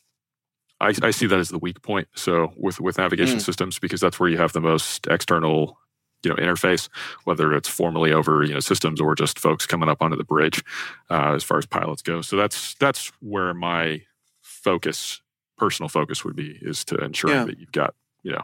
I, 0.81 0.95
I, 1.03 1.11
see 1.11 1.27
that 1.27 1.39
as 1.39 1.51
the 1.51 1.59
weak 1.59 1.83
point. 1.83 2.09
So 2.15 2.53
with 2.57 2.81
with 2.81 2.99
navigation 2.99 3.39
mm. 3.39 3.43
systems 3.43 3.79
because 3.79 4.01
that's 4.01 4.21
where 4.21 4.29
you 4.29 4.39
have 4.39 4.53
the 4.53 4.61
most 4.61 5.07
external 5.09 5.79
you 6.23 6.31
know 6.31 6.37
interface, 6.37 6.89
whether 7.25 7.53
it's 7.53 7.69
formally 7.69 8.13
over 8.13 8.45
you 8.45 8.55
know 8.55 8.61
systems 8.61 9.01
or 9.01 9.15
just 9.15 9.39
folks 9.39 9.67
coming 9.67 9.89
up 9.89 10.03
onto 10.03 10.17
the 10.17 10.25
bridge, 10.25 10.63
uh, 11.11 11.35
as 11.35 11.45
far 11.45 11.59
as 11.59 11.67
pilots 11.67 12.03
go. 12.03 12.21
So 12.21 12.37
that's 12.37 12.75
that's 12.75 13.13
where 13.21 13.55
my 13.55 14.03
focus, 14.43 15.21
personal 15.57 15.89
focus, 15.89 16.25
would 16.25 16.37
be 16.37 16.59
is 16.61 16.85
to 16.87 16.97
ensure 16.97 17.31
yeah. 17.31 17.45
that 17.45 17.59
you've 17.59 17.73
got 17.73 17.95
you 18.23 18.33
know 18.33 18.43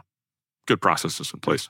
good 0.65 0.81
processes 0.81 1.31
in 1.33 1.39
place. 1.39 1.69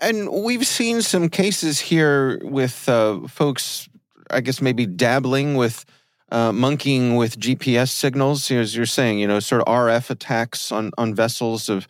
And 0.00 0.30
we've 0.30 0.66
seen 0.66 1.02
some 1.02 1.28
cases 1.28 1.78
here 1.78 2.40
with 2.42 2.88
uh, 2.88 3.26
folks, 3.28 3.88
I 4.30 4.40
guess 4.40 4.60
maybe 4.60 4.86
dabbling 4.86 5.56
with. 5.56 5.84
Uh, 6.32 6.50
monkeying 6.50 7.14
with 7.14 7.38
GPS 7.38 7.90
signals, 7.90 8.50
as 8.50 8.74
you're 8.74 8.86
saying, 8.86 9.20
you 9.20 9.26
know, 9.28 9.38
sort 9.38 9.60
of 9.60 9.68
RF 9.68 10.10
attacks 10.10 10.72
on 10.72 10.90
on 10.98 11.14
vessels 11.14 11.68
of 11.68 11.86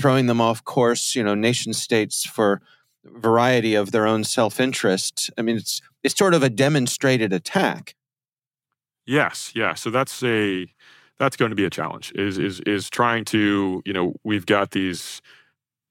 throwing 0.00 0.26
them 0.26 0.40
off 0.40 0.64
course, 0.64 1.14
you 1.14 1.22
know, 1.22 1.34
nation 1.34 1.72
states 1.72 2.26
for 2.26 2.60
variety 3.04 3.74
of 3.74 3.92
their 3.92 4.06
own 4.06 4.24
self-interest. 4.24 5.30
I 5.38 5.42
mean, 5.42 5.56
it's 5.56 5.80
it's 6.02 6.16
sort 6.16 6.34
of 6.34 6.42
a 6.42 6.50
demonstrated 6.50 7.32
attack. 7.32 7.94
Yes, 9.06 9.52
yeah. 9.54 9.74
So 9.74 9.90
that's 9.90 10.22
a 10.22 10.66
that's 11.18 11.36
going 11.36 11.50
to 11.50 11.56
be 11.56 11.64
a 11.64 11.70
challenge. 11.70 12.12
Is 12.14 12.38
is 12.38 12.60
is 12.60 12.90
trying 12.90 13.24
to 13.26 13.82
you 13.84 13.92
know 13.92 14.14
we've 14.24 14.46
got 14.46 14.72
these 14.72 15.22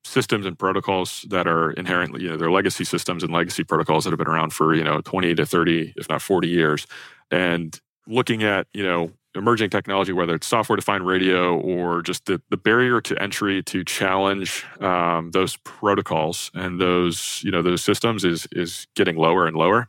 systems 0.04 0.46
and 0.46 0.58
protocols 0.58 1.26
that 1.28 1.46
are 1.46 1.72
inherently 1.72 2.22
you 2.22 2.30
know 2.30 2.36
they're 2.36 2.50
legacy 2.50 2.84
systems 2.84 3.22
and 3.22 3.32
legacy 3.32 3.62
protocols 3.62 4.04
that 4.04 4.10
have 4.10 4.18
been 4.18 4.28
around 4.28 4.52
for 4.52 4.74
you 4.74 4.82
know 4.82 5.00
20 5.02 5.34
to 5.34 5.44
30 5.44 5.92
if 5.96 6.08
not 6.08 6.22
40 6.22 6.48
years 6.48 6.86
and 7.30 7.80
looking 8.06 8.42
at 8.42 8.66
you 8.72 8.82
know 8.82 9.10
emerging 9.34 9.70
technology 9.70 10.12
whether 10.12 10.34
it's 10.34 10.46
software 10.46 10.76
defined 10.76 11.06
radio 11.06 11.58
or 11.60 12.02
just 12.02 12.24
the, 12.26 12.40
the 12.50 12.56
barrier 12.56 13.00
to 13.00 13.20
entry 13.22 13.62
to 13.62 13.84
challenge 13.84 14.64
um, 14.80 15.30
those 15.32 15.56
protocols 15.58 16.50
and 16.54 16.80
those 16.80 17.40
you 17.44 17.50
know 17.50 17.62
those 17.62 17.82
systems 17.82 18.24
is 18.24 18.48
is 18.52 18.86
getting 18.94 19.16
lower 19.16 19.46
and 19.46 19.56
lower 19.56 19.88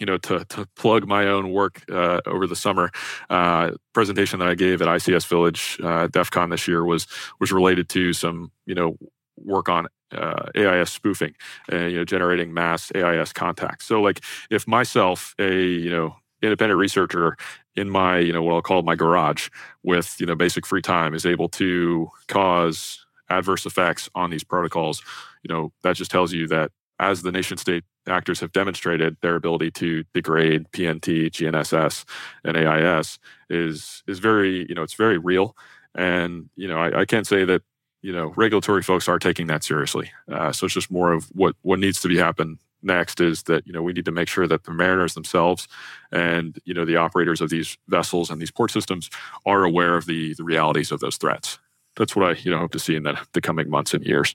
you 0.00 0.06
know, 0.06 0.16
to, 0.16 0.44
to 0.46 0.66
plug 0.74 1.06
my 1.06 1.26
own 1.26 1.52
work 1.52 1.84
uh, 1.92 2.20
over 2.26 2.46
the 2.46 2.56
summer, 2.56 2.90
uh, 3.28 3.72
presentation 3.92 4.38
that 4.38 4.48
I 4.48 4.54
gave 4.54 4.80
at 4.80 4.88
ICS 4.88 5.26
Village 5.26 5.78
uh, 5.84 6.08
DEF 6.08 6.30
CON 6.30 6.48
this 6.48 6.66
year 6.66 6.84
was 6.84 7.06
was 7.38 7.52
related 7.52 7.88
to 7.90 8.12
some, 8.14 8.50
you 8.66 8.74
know, 8.74 8.96
work 9.36 9.68
on 9.68 9.86
uh, 10.12 10.46
AIS 10.56 10.90
spoofing, 10.90 11.34
and 11.68 11.92
you 11.92 11.98
know, 11.98 12.04
generating 12.04 12.52
mass 12.52 12.90
AIS 12.94 13.32
contacts. 13.32 13.86
So, 13.86 14.00
like, 14.00 14.24
if 14.50 14.66
myself, 14.66 15.34
a 15.38 15.62
you 15.62 15.90
know, 15.90 16.16
independent 16.42 16.78
researcher 16.78 17.36
in 17.76 17.90
my 17.90 18.18
you 18.18 18.32
know 18.32 18.42
what 18.42 18.54
I'll 18.54 18.62
call 18.62 18.82
my 18.82 18.94
garage 18.96 19.48
with 19.82 20.16
you 20.20 20.26
know 20.26 20.34
basic 20.34 20.66
free 20.66 20.82
time 20.82 21.14
is 21.14 21.26
able 21.26 21.48
to 21.50 22.08
cause 22.28 23.04
adverse 23.30 23.64
effects 23.64 24.10
on 24.14 24.30
these 24.30 24.44
protocols, 24.44 25.02
you 25.42 25.54
know, 25.54 25.72
that 25.82 25.96
just 25.96 26.10
tells 26.10 26.32
you 26.32 26.46
that 26.48 26.72
as 26.98 27.22
the 27.22 27.32
nation 27.32 27.56
state 27.56 27.84
actors 28.06 28.40
have 28.40 28.52
demonstrated 28.52 29.16
their 29.22 29.36
ability 29.36 29.70
to 29.70 30.04
degrade 30.12 30.66
PNT, 30.72 31.30
GNSS, 31.30 32.04
and 32.44 32.56
AIS 32.56 33.18
is 33.48 34.02
is 34.06 34.18
very 34.18 34.66
you 34.68 34.74
know 34.74 34.82
it's 34.82 34.94
very 34.94 35.16
real, 35.16 35.56
and 35.94 36.50
you 36.56 36.68
know 36.68 36.78
I, 36.78 37.00
I 37.00 37.04
can't 37.06 37.26
say 37.26 37.44
that 37.44 37.62
you 38.02 38.12
know 38.12 38.34
regulatory 38.36 38.82
folks 38.82 39.08
are 39.08 39.18
taking 39.18 39.46
that 39.46 39.64
seriously. 39.64 40.10
Uh, 40.30 40.52
so 40.52 40.66
it's 40.66 40.74
just 40.74 40.90
more 40.90 41.12
of 41.12 41.24
what 41.28 41.56
what 41.62 41.78
needs 41.78 42.00
to 42.02 42.08
be 42.08 42.18
happen 42.18 42.58
next 42.82 43.20
is 43.20 43.44
that 43.44 43.66
you 43.66 43.72
know 43.72 43.82
we 43.82 43.92
need 43.92 44.04
to 44.04 44.12
make 44.12 44.28
sure 44.28 44.46
that 44.46 44.64
the 44.64 44.72
mariners 44.72 45.14
themselves 45.14 45.68
and 46.12 46.58
you 46.64 46.74
know 46.74 46.84
the 46.84 46.96
operators 46.96 47.40
of 47.40 47.50
these 47.50 47.76
vessels 47.88 48.30
and 48.30 48.40
these 48.40 48.50
port 48.50 48.70
systems 48.70 49.10
are 49.46 49.64
aware 49.64 49.96
of 49.96 50.06
the 50.06 50.34
the 50.34 50.44
realities 50.44 50.92
of 50.92 51.00
those 51.00 51.16
threats. 51.16 51.58
That's 51.96 52.14
what 52.16 52.28
I 52.28 52.40
you 52.40 52.50
know 52.50 52.58
hope 52.58 52.72
to 52.72 52.78
see 52.78 52.96
in 52.96 53.02
the, 53.02 53.18
the 53.32 53.40
coming 53.40 53.68
months 53.70 53.94
and 53.94 54.04
years. 54.04 54.34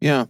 Yeah. 0.00 0.26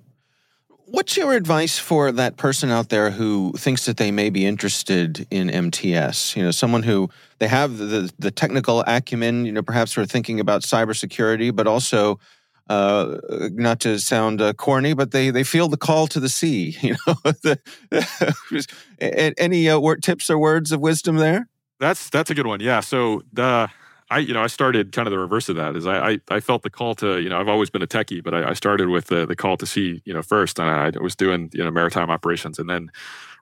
What's 0.91 1.19
your 1.19 1.35
advice 1.35 1.79
for 1.79 2.11
that 2.13 2.39
person 2.39 2.71
out 2.71 2.89
there 2.89 3.11
who 3.11 3.53
thinks 3.59 3.85
that 3.85 3.99
they 3.99 4.11
may 4.11 4.31
be 4.31 4.47
interested 4.47 5.27
in 5.31 5.51
MTS? 5.51 6.35
You 6.35 6.45
know, 6.45 6.51
someone 6.51 6.83
who 6.83 7.11
they 7.41 7.49
have 7.49 7.77
the 7.77 8.11
the 8.19 8.31
technical 8.31 8.83
acumen, 8.87 9.45
you 9.45 9.53
know, 9.53 9.63
perhaps 9.63 9.97
we're 9.97 10.07
thinking 10.07 10.41
about 10.41 10.63
cybersecurity, 10.63 11.55
but 11.55 11.67
also 11.67 12.19
uh, 12.69 13.19
not 13.53 13.81
to 13.81 13.99
sound 13.99 14.41
uh, 14.41 14.53
corny, 14.53 14.95
but 14.95 15.11
they 15.11 15.31
they 15.31 15.45
feel 15.45 15.69
the 15.69 15.77
call 15.77 16.07
to 16.09 16.21
the 16.21 16.29
sea. 16.29 16.77
You 16.89 16.97
know, 17.07 17.15
the, 17.43 17.59
any 19.39 19.69
uh, 19.69 19.95
tips 20.03 20.31
or 20.31 20.39
words 20.39 20.73
of 20.73 20.81
wisdom 20.81 21.17
there? 21.17 21.49
That's 21.81 22.11
that's 22.11 22.31
a 22.31 22.35
good 22.35 22.47
one. 22.47 22.61
Yeah. 22.61 22.81
So 22.81 23.23
the 23.33 23.69
I 24.11 24.19
you 24.19 24.33
know 24.33 24.43
I 24.43 24.47
started 24.47 24.93
kind 24.93 25.07
of 25.07 25.13
the 25.13 25.19
reverse 25.19 25.49
of 25.49 25.57
that. 25.57 25.77
Is 25.77 25.87
I 25.87 26.11
I, 26.11 26.19
I 26.31 26.41
felt 26.41 26.63
the 26.63 26.71
call 26.71 26.95
to 26.97 27.21
you 27.21 27.29
know 27.29 27.39
I've 27.39 27.49
always 27.49 27.71
been 27.71 27.83
a 27.83 27.87
techie, 27.87 28.23
but 28.23 28.35
I, 28.35 28.51
I 28.51 28.53
started 28.55 28.89
with 28.89 29.07
the 29.07 29.27
the 29.27 29.37
call 29.37 29.57
to 29.59 29.67
sea 29.67 30.03
you 30.05 30.15
know 30.15 30.23
first, 30.23 30.59
and 30.59 30.69
I, 30.69 30.93
I 30.95 31.03
was 31.03 31.15
doing 31.15 31.51
you 31.53 31.65
know 31.65 31.71
maritime 31.71 32.11
operations, 32.11 32.59
and 32.59 32.69
then 32.69 32.91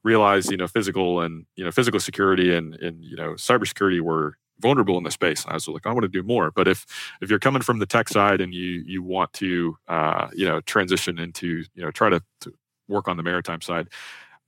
realized 0.03 0.51
you 0.51 0.57
know 0.57 0.67
physical 0.69 1.21
and 1.21 1.47
you 1.57 1.65
know 1.65 1.71
physical 1.71 2.01
security 2.01 2.55
and 2.55 2.75
and 2.77 3.05
you 3.05 3.17
know 3.17 3.33
cybersecurity 3.33 4.01
were 4.01 4.37
vulnerable 4.61 4.99
in 4.99 5.05
the 5.05 5.11
space. 5.11 5.45
And 5.45 5.53
I 5.53 5.55
was 5.55 5.69
like, 5.69 5.87
I 5.87 5.93
want 5.93 6.03
to 6.03 6.09
do 6.09 6.23
more. 6.23 6.51
But 6.51 6.69
if 6.69 6.87
if 7.21 7.31
you're 7.31 7.39
coming 7.39 7.63
from 7.63 7.79
the 7.79 7.87
tech 7.87 8.09
side 8.09 8.41
and 8.41 8.55
you 8.55 8.83
you 8.87 9.03
want 9.03 9.33
to 9.35 9.77
uh, 9.89 10.29
you 10.35 10.47
know 10.47 10.61
transition 10.63 11.19
into 11.19 11.65
you 11.75 11.83
know 11.83 11.91
try 11.91 12.09
to, 12.11 12.23
to 12.43 12.53
work 12.89 13.09
on 13.09 13.17
the 13.17 13.23
maritime 13.23 13.61
side, 13.61 13.89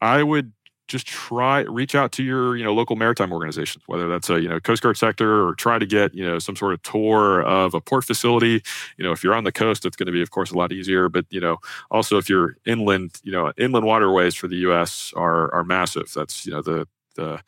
I 0.01 0.23
would 0.23 0.53
just 0.89 1.07
try 1.07 1.61
reach 1.61 1.95
out 1.95 2.13
to 2.13 2.23
your 2.23 2.57
you 2.57 2.65
know 2.65 2.73
local 2.73 2.97
maritime 2.97 3.31
organizations 3.31 3.85
whether 3.87 4.09
that's 4.09 4.31
a 4.31 4.41
you 4.41 4.49
know 4.49 4.59
coast 4.59 4.83
guard 4.83 4.97
sector 4.97 5.47
or 5.47 5.55
try 5.55 5.79
to 5.79 5.85
get 5.85 6.15
you 6.15 6.25
know 6.25 6.39
some 6.39 6.57
sort 6.57 6.73
of 6.73 6.83
tour 6.83 7.43
of 7.43 7.75
a 7.75 7.81
port 7.81 8.05
facility 8.05 8.63
you 8.97 9.05
know 9.05 9.13
if 9.13 9.23
you're 9.23 9.35
on 9.35 9.45
the 9.45 9.53
coast 9.53 9.85
it's 9.85 9.97
going 9.97 10.07
to 10.07 10.13
be 10.13 10.23
of 10.23 10.31
course 10.31 10.51
a 10.51 10.57
lot 10.57 10.73
easier 10.73 11.11
but 11.11 11.27
you 11.29 11.41
know 11.41 11.59
also 11.91 12.17
if 12.17 12.29
you're 12.29 12.57
inland 12.65 13.21
you 13.23 13.31
know 13.31 13.53
inland 13.59 13.85
waterways 13.85 14.35
for 14.35 14.49
the 14.49 14.57
US 14.57 15.13
are 15.15 15.53
are 15.55 15.63
massive 15.63 16.11
that's 16.15 16.47
you 16.47 16.53
know 16.53 16.63
the 16.63 16.89
the 17.17 17.41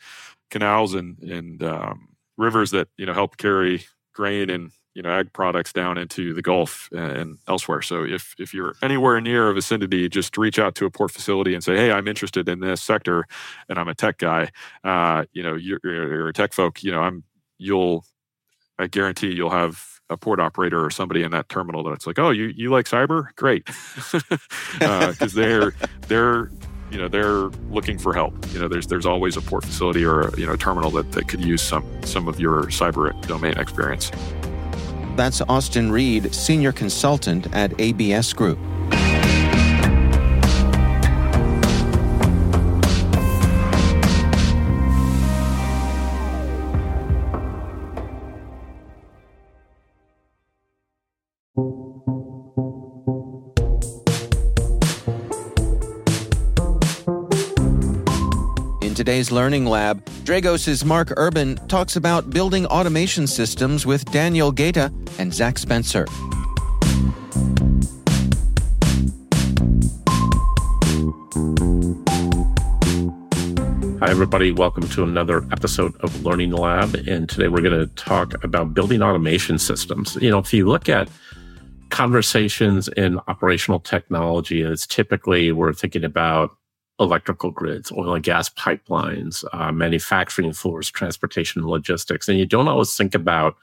canals 0.50 0.94
and 0.94 1.18
and 1.20 1.62
um, 1.62 2.09
rivers 2.40 2.70
that 2.72 2.88
you 2.96 3.06
know 3.06 3.12
help 3.12 3.36
carry 3.36 3.84
grain 4.12 4.50
and 4.50 4.72
you 4.94 5.02
know 5.02 5.10
ag 5.10 5.32
products 5.32 5.72
down 5.72 5.98
into 5.98 6.34
the 6.34 6.42
Gulf 6.42 6.88
and 6.92 7.38
elsewhere. 7.46 7.82
So 7.82 8.04
if 8.04 8.34
if 8.38 8.52
you're 8.52 8.74
anywhere 8.82 9.20
near 9.20 9.48
a 9.48 9.54
vicinity, 9.54 10.08
just 10.08 10.36
reach 10.36 10.58
out 10.58 10.74
to 10.76 10.86
a 10.86 10.90
port 10.90 11.10
facility 11.12 11.54
and 11.54 11.62
say, 11.62 11.76
"Hey, 11.76 11.92
I'm 11.92 12.08
interested 12.08 12.48
in 12.48 12.60
this 12.60 12.82
sector, 12.82 13.26
and 13.68 13.78
I'm 13.78 13.88
a 13.88 13.94
tech 13.94 14.18
guy. 14.18 14.50
Uh, 14.82 15.24
you 15.32 15.42
know, 15.42 15.54
you're, 15.54 15.80
you're 15.84 16.28
a 16.28 16.32
tech 16.32 16.52
folk. 16.52 16.82
You 16.82 16.92
know, 16.92 17.00
I'm 17.00 17.24
you'll 17.58 18.04
I 18.78 18.86
guarantee 18.86 19.32
you'll 19.32 19.50
have 19.50 20.00
a 20.08 20.16
port 20.16 20.40
operator 20.40 20.84
or 20.84 20.90
somebody 20.90 21.22
in 21.22 21.30
that 21.30 21.48
terminal 21.48 21.84
that's 21.84 22.06
like, 22.06 22.18
oh, 22.18 22.30
you 22.30 22.46
you 22.56 22.70
like 22.70 22.86
cyber? 22.86 23.34
Great, 23.36 23.66
because 23.66 24.24
uh, 24.80 25.14
they're 25.34 25.72
they're 26.08 26.50
you 26.90 26.98
know 26.98 27.08
they're 27.08 27.48
looking 27.70 27.98
for 27.98 28.12
help. 28.12 28.34
You 28.52 28.60
know, 28.60 28.68
there's 28.68 28.86
there's 28.86 29.06
always 29.06 29.36
a 29.36 29.40
port 29.40 29.64
facility 29.64 30.04
or 30.04 30.30
you 30.36 30.46
know 30.46 30.56
terminal 30.56 30.90
that, 30.92 31.12
that 31.12 31.28
could 31.28 31.44
use 31.44 31.62
some 31.62 31.84
some 32.04 32.28
of 32.28 32.40
your 32.40 32.64
cyber 32.64 33.18
domain 33.26 33.58
experience. 33.58 34.10
That's 35.16 35.40
Austin 35.42 35.92
Reid, 35.92 36.34
senior 36.34 36.72
consultant 36.72 37.52
at 37.54 37.78
ABS 37.80 38.32
Group. 38.32 38.58
Today's 59.10 59.32
Learning 59.32 59.66
Lab, 59.66 60.04
Dragos' 60.22 60.84
Mark 60.84 61.12
Urban 61.16 61.56
talks 61.66 61.96
about 61.96 62.30
building 62.30 62.64
automation 62.66 63.26
systems 63.26 63.84
with 63.84 64.04
Daniel 64.12 64.52
Gaeta 64.52 64.92
and 65.18 65.34
Zach 65.34 65.58
Spencer. 65.58 66.06
Hi, 73.98 74.08
everybody. 74.08 74.52
Welcome 74.52 74.88
to 74.90 75.02
another 75.02 75.44
episode 75.50 75.96
of 76.02 76.24
Learning 76.24 76.52
Lab. 76.52 76.94
And 76.94 77.28
today 77.28 77.48
we're 77.48 77.62
going 77.62 77.80
to 77.80 77.92
talk 77.96 78.44
about 78.44 78.74
building 78.74 79.02
automation 79.02 79.58
systems. 79.58 80.16
You 80.20 80.30
know, 80.30 80.38
if 80.38 80.54
you 80.54 80.68
look 80.68 80.88
at 80.88 81.08
conversations 81.88 82.86
in 82.86 83.18
operational 83.26 83.80
technology, 83.80 84.62
it's 84.62 84.86
typically 84.86 85.50
we're 85.50 85.72
thinking 85.72 86.04
about 86.04 86.56
electrical 87.00 87.50
grids, 87.50 87.90
oil 87.90 88.14
and 88.14 88.22
gas 88.22 88.48
pipelines, 88.50 89.44
uh, 89.52 89.72
manufacturing 89.72 90.52
floors, 90.52 90.90
transportation, 90.90 91.66
logistics. 91.66 92.28
And 92.28 92.38
you 92.38 92.46
don't 92.46 92.68
always 92.68 92.94
think 92.94 93.14
about 93.14 93.56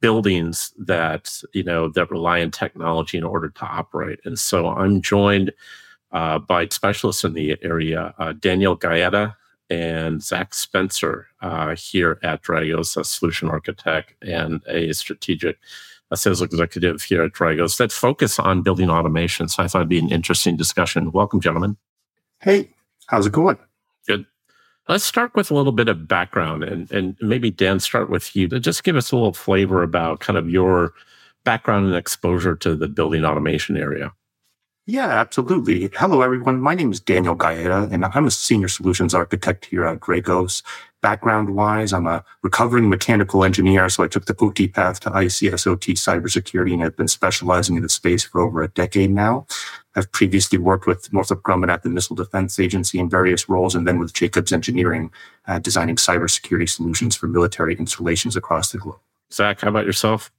buildings 0.00 0.72
that 0.78 1.42
you 1.52 1.62
know 1.62 1.88
that 1.88 2.10
rely 2.10 2.42
on 2.42 2.50
technology 2.50 3.16
in 3.16 3.24
order 3.24 3.50
to 3.50 3.64
operate. 3.64 4.18
And 4.24 4.38
so 4.38 4.68
I'm 4.68 5.00
joined 5.00 5.52
uh, 6.10 6.38
by 6.38 6.66
specialists 6.68 7.24
in 7.24 7.34
the 7.34 7.56
area, 7.62 8.14
uh, 8.18 8.32
Daniel 8.32 8.74
Gaeta 8.74 9.36
and 9.70 10.22
Zach 10.22 10.52
Spencer 10.52 11.28
uh, 11.40 11.74
here 11.76 12.18
at 12.22 12.42
Dragos, 12.42 12.96
a 12.96 13.04
solution 13.04 13.48
architect 13.48 14.12
and 14.22 14.60
a 14.66 14.92
strategic 14.92 15.58
a 16.10 16.16
sales 16.16 16.42
executive 16.42 17.02
here 17.02 17.22
at 17.22 17.32
Dragos 17.32 17.78
that 17.78 17.90
focus 17.90 18.38
on 18.38 18.60
building 18.60 18.90
automation. 18.90 19.48
So 19.48 19.62
I 19.62 19.68
thought 19.68 19.78
it'd 19.78 19.88
be 19.88 19.98
an 19.98 20.10
interesting 20.10 20.58
discussion. 20.58 21.10
Welcome, 21.10 21.40
gentlemen. 21.40 21.78
Hey, 22.42 22.70
how's 23.06 23.26
it 23.26 23.32
going? 23.32 23.56
Good. 24.06 24.26
Let's 24.88 25.04
start 25.04 25.32
with 25.36 25.52
a 25.52 25.54
little 25.54 25.70
bit 25.70 25.88
of 25.88 26.08
background 26.08 26.64
and, 26.64 26.90
and 26.90 27.16
maybe 27.20 27.52
Dan, 27.52 27.78
start 27.78 28.10
with 28.10 28.34
you 28.34 28.48
to 28.48 28.58
just 28.58 28.82
give 28.82 28.96
us 28.96 29.12
a 29.12 29.16
little 29.16 29.32
flavor 29.32 29.84
about 29.84 30.18
kind 30.18 30.36
of 30.36 30.50
your 30.50 30.92
background 31.44 31.86
and 31.86 31.94
exposure 31.94 32.56
to 32.56 32.74
the 32.74 32.88
building 32.88 33.24
automation 33.24 33.76
area. 33.76 34.12
Yeah, 34.86 35.06
absolutely. 35.06 35.90
Hello, 35.94 36.22
everyone. 36.22 36.60
My 36.60 36.74
name 36.74 36.90
is 36.90 36.98
Daniel 36.98 37.36
Gaeta, 37.36 37.88
and 37.92 38.04
I'm 38.04 38.26
a 38.26 38.32
senior 38.32 38.66
solutions 38.66 39.14
architect 39.14 39.66
here 39.66 39.84
at 39.84 40.00
Dragos. 40.00 40.64
Background 41.02 41.54
wise, 41.54 41.92
I'm 41.92 42.08
a 42.08 42.24
recovering 42.42 42.90
mechanical 42.90 43.44
engineer, 43.44 43.88
so 43.88 44.02
I 44.02 44.08
took 44.08 44.24
the 44.24 44.34
OT 44.40 44.66
path 44.66 44.98
to 45.00 45.10
ICS 45.10 45.68
OT 45.68 45.92
cybersecurity 45.94 46.72
and 46.72 46.82
have 46.82 46.96
been 46.96 47.06
specializing 47.06 47.76
in 47.76 47.82
the 47.82 47.88
space 47.88 48.24
for 48.24 48.40
over 48.40 48.60
a 48.60 48.68
decade 48.68 49.10
now. 49.10 49.46
I've 49.94 50.10
previously 50.10 50.58
worked 50.58 50.88
with 50.88 51.12
Northrop 51.12 51.42
Grumman 51.42 51.72
at 51.72 51.84
the 51.84 51.88
Missile 51.88 52.16
Defense 52.16 52.58
Agency 52.58 52.98
in 52.98 53.08
various 53.08 53.48
roles, 53.48 53.76
and 53.76 53.86
then 53.86 54.00
with 54.00 54.12
Jacobs 54.12 54.52
Engineering, 54.52 55.12
uh, 55.46 55.60
designing 55.60 55.94
cybersecurity 55.94 56.68
solutions 56.68 57.14
for 57.14 57.28
military 57.28 57.76
installations 57.76 58.34
across 58.34 58.72
the 58.72 58.78
globe. 58.78 58.98
Zach, 59.32 59.60
how 59.60 59.68
about 59.68 59.86
yourself? 59.86 60.32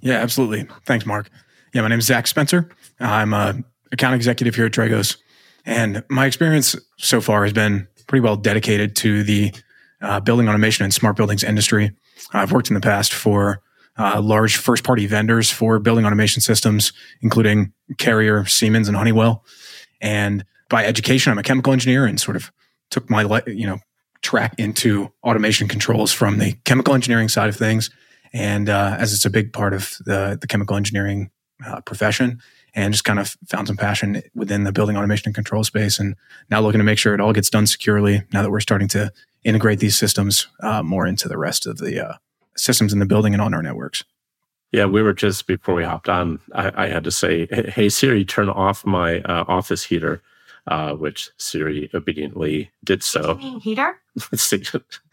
Yeah, 0.00 0.16
absolutely. 0.16 0.68
Thanks, 0.84 1.06
Mark. 1.06 1.30
Yeah, 1.72 1.82
my 1.82 1.88
name 1.88 1.98
is 1.98 2.06
Zach 2.06 2.26
Spencer. 2.26 2.68
I'm 3.00 3.32
a 3.32 3.62
account 3.92 4.14
executive 4.14 4.54
here 4.54 4.66
at 4.66 4.72
Dragos, 4.72 5.16
and 5.64 6.04
my 6.08 6.26
experience 6.26 6.76
so 6.96 7.20
far 7.20 7.44
has 7.44 7.52
been 7.52 7.86
pretty 8.06 8.22
well 8.22 8.36
dedicated 8.36 8.96
to 8.96 9.22
the 9.22 9.52
uh, 10.00 10.20
building 10.20 10.48
automation 10.48 10.84
and 10.84 10.94
smart 10.94 11.16
buildings 11.16 11.44
industry. 11.44 11.92
I've 12.32 12.52
worked 12.52 12.68
in 12.68 12.74
the 12.74 12.80
past 12.80 13.12
for 13.12 13.60
uh, 13.98 14.20
large 14.20 14.56
first 14.56 14.84
party 14.84 15.06
vendors 15.06 15.50
for 15.50 15.78
building 15.78 16.06
automation 16.06 16.40
systems, 16.40 16.92
including 17.20 17.72
Carrier, 17.98 18.44
Siemens, 18.46 18.88
and 18.88 18.96
Honeywell. 18.96 19.44
And 20.00 20.44
by 20.68 20.84
education, 20.84 21.32
I'm 21.32 21.38
a 21.38 21.42
chemical 21.42 21.72
engineer 21.72 22.06
and 22.06 22.20
sort 22.20 22.36
of 22.36 22.52
took 22.90 23.10
my, 23.10 23.42
you 23.46 23.66
know, 23.66 23.78
track 24.22 24.54
into 24.58 25.12
automation 25.22 25.68
controls 25.68 26.12
from 26.12 26.38
the 26.38 26.52
chemical 26.64 26.94
engineering 26.94 27.28
side 27.28 27.48
of 27.48 27.56
things. 27.56 27.90
And 28.32 28.68
uh, 28.68 28.96
as 28.98 29.12
it's 29.12 29.24
a 29.24 29.30
big 29.30 29.52
part 29.52 29.72
of 29.72 29.96
the, 30.04 30.38
the 30.40 30.46
chemical 30.46 30.76
engineering 30.76 31.30
uh, 31.66 31.80
profession, 31.82 32.40
and 32.74 32.92
just 32.92 33.04
kind 33.04 33.18
of 33.18 33.36
found 33.46 33.66
some 33.66 33.76
passion 33.76 34.22
within 34.34 34.64
the 34.64 34.72
building 34.72 34.96
automation 34.96 35.28
and 35.28 35.34
control 35.34 35.64
space. 35.64 35.98
And 35.98 36.14
now 36.50 36.60
looking 36.60 36.78
to 36.78 36.84
make 36.84 36.98
sure 36.98 37.14
it 37.14 37.20
all 37.20 37.32
gets 37.32 37.50
done 37.50 37.66
securely 37.66 38.22
now 38.32 38.42
that 38.42 38.50
we're 38.50 38.60
starting 38.60 38.88
to 38.88 39.12
integrate 39.44 39.80
these 39.80 39.98
systems 39.98 40.48
uh, 40.60 40.82
more 40.82 41.06
into 41.06 41.28
the 41.28 41.38
rest 41.38 41.66
of 41.66 41.78
the 41.78 42.08
uh, 42.08 42.14
systems 42.56 42.92
in 42.92 42.98
the 42.98 43.06
building 43.06 43.32
and 43.32 43.42
on 43.42 43.54
our 43.54 43.62
networks. 43.62 44.04
Yeah, 44.72 44.84
we 44.84 45.02
were 45.02 45.14
just 45.14 45.46
before 45.46 45.74
we 45.74 45.84
hopped 45.84 46.08
on. 46.08 46.40
I, 46.54 46.84
I 46.84 46.86
had 46.88 47.04
to 47.04 47.10
say, 47.10 47.46
"Hey 47.46 47.88
Siri, 47.88 48.24
turn 48.24 48.50
off 48.50 48.84
my 48.84 49.20
uh, 49.20 49.44
office 49.48 49.84
heater," 49.84 50.20
uh, 50.66 50.92
which 50.92 51.30
Siri 51.38 51.88
obediently 51.94 52.70
did 52.84 53.02
so. 53.02 53.36
heater? 53.62 53.98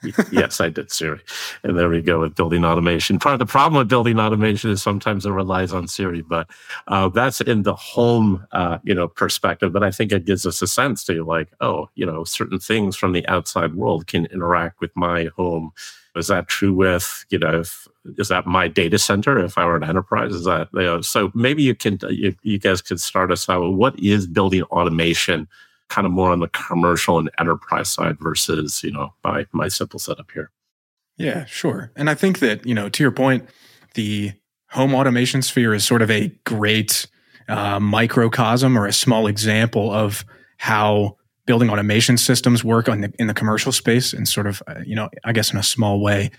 yes, 0.31 0.61
I 0.61 0.69
did, 0.69 0.91
Siri. 0.91 1.19
And 1.63 1.77
there 1.77 1.89
we 1.89 2.01
go 2.01 2.19
with 2.19 2.35
building 2.35 2.63
automation. 2.65 3.19
Part 3.19 3.33
of 3.33 3.39
the 3.39 3.45
problem 3.45 3.79
with 3.79 3.89
building 3.89 4.19
automation 4.19 4.71
is 4.71 4.81
sometimes 4.81 5.25
it 5.25 5.31
relies 5.31 5.73
on 5.73 5.87
Siri, 5.87 6.21
but 6.21 6.47
uh, 6.87 7.09
that's 7.09 7.41
in 7.41 7.63
the 7.63 7.75
home, 7.75 8.45
uh, 8.51 8.77
you 8.83 8.93
know, 8.93 9.07
perspective. 9.07 9.73
But 9.73 9.83
I 9.83 9.91
think 9.91 10.11
it 10.11 10.25
gives 10.25 10.45
us 10.45 10.61
a 10.61 10.67
sense 10.67 11.03
to 11.05 11.23
like, 11.23 11.49
oh, 11.61 11.89
you 11.95 12.05
know, 12.05 12.23
certain 12.23 12.59
things 12.59 12.95
from 12.95 13.13
the 13.13 13.27
outside 13.27 13.75
world 13.75 14.07
can 14.07 14.25
interact 14.27 14.79
with 14.81 14.91
my 14.95 15.29
home. 15.35 15.71
Is 16.15 16.27
that 16.27 16.47
true 16.47 16.73
with, 16.73 17.25
you 17.29 17.39
know, 17.39 17.59
if, 17.59 17.87
is 18.17 18.29
that 18.29 18.45
my 18.45 18.67
data 18.69 18.97
center 18.97 19.37
if 19.43 19.57
I 19.57 19.65
were 19.65 19.75
an 19.75 19.83
enterprise? 19.83 20.33
Is 20.33 20.45
that, 20.45 20.69
you 20.73 20.81
know, 20.81 21.01
so 21.01 21.31
maybe 21.33 21.61
you 21.61 21.75
can, 21.75 21.99
you, 22.09 22.35
you 22.41 22.57
guys 22.57 22.81
could 22.81 23.01
start 23.01 23.31
us 23.31 23.49
out. 23.49 23.73
What 23.73 23.99
is 23.99 24.25
building 24.25 24.63
automation? 24.63 25.47
Kind 25.89 26.05
of 26.05 26.11
more 26.11 26.31
on 26.31 26.39
the 26.39 26.47
commercial 26.49 27.19
and 27.19 27.29
enterprise 27.39 27.89
side 27.89 28.17
versus, 28.19 28.83
you 28.83 28.91
know, 28.91 29.13
my 29.23 29.45
my 29.51 29.67
simple 29.67 29.99
setup 29.99 30.31
here. 30.31 30.51
Yeah, 31.17 31.45
sure. 31.45 31.91
And 31.95 32.09
I 32.09 32.15
think 32.15 32.39
that, 32.39 32.65
you 32.65 32.73
know, 32.73 32.89
to 32.89 33.03
your 33.03 33.11
point, 33.11 33.47
the 33.93 34.33
home 34.71 34.93
automation 34.93 35.41
sphere 35.41 35.73
is 35.73 35.85
sort 35.85 36.01
of 36.01 36.11
a 36.11 36.27
great 36.45 37.07
uh, 37.47 37.79
microcosm 37.79 38.77
or 38.77 38.85
a 38.85 38.93
small 38.93 39.27
example 39.27 39.93
of 39.93 40.25
how 40.57 41.15
building 41.45 41.69
automation 41.69 42.17
systems 42.17 42.63
work 42.63 42.89
on 42.89 43.01
the, 43.01 43.13
in 43.19 43.27
the 43.27 43.33
commercial 43.33 43.71
space 43.71 44.13
and 44.13 44.27
sort 44.27 44.47
of, 44.47 44.61
uh, 44.67 44.79
you 44.85 44.95
know, 44.95 45.09
I 45.23 45.31
guess 45.31 45.53
in 45.53 45.59
a 45.59 45.63
small 45.63 46.01
way. 46.01 46.31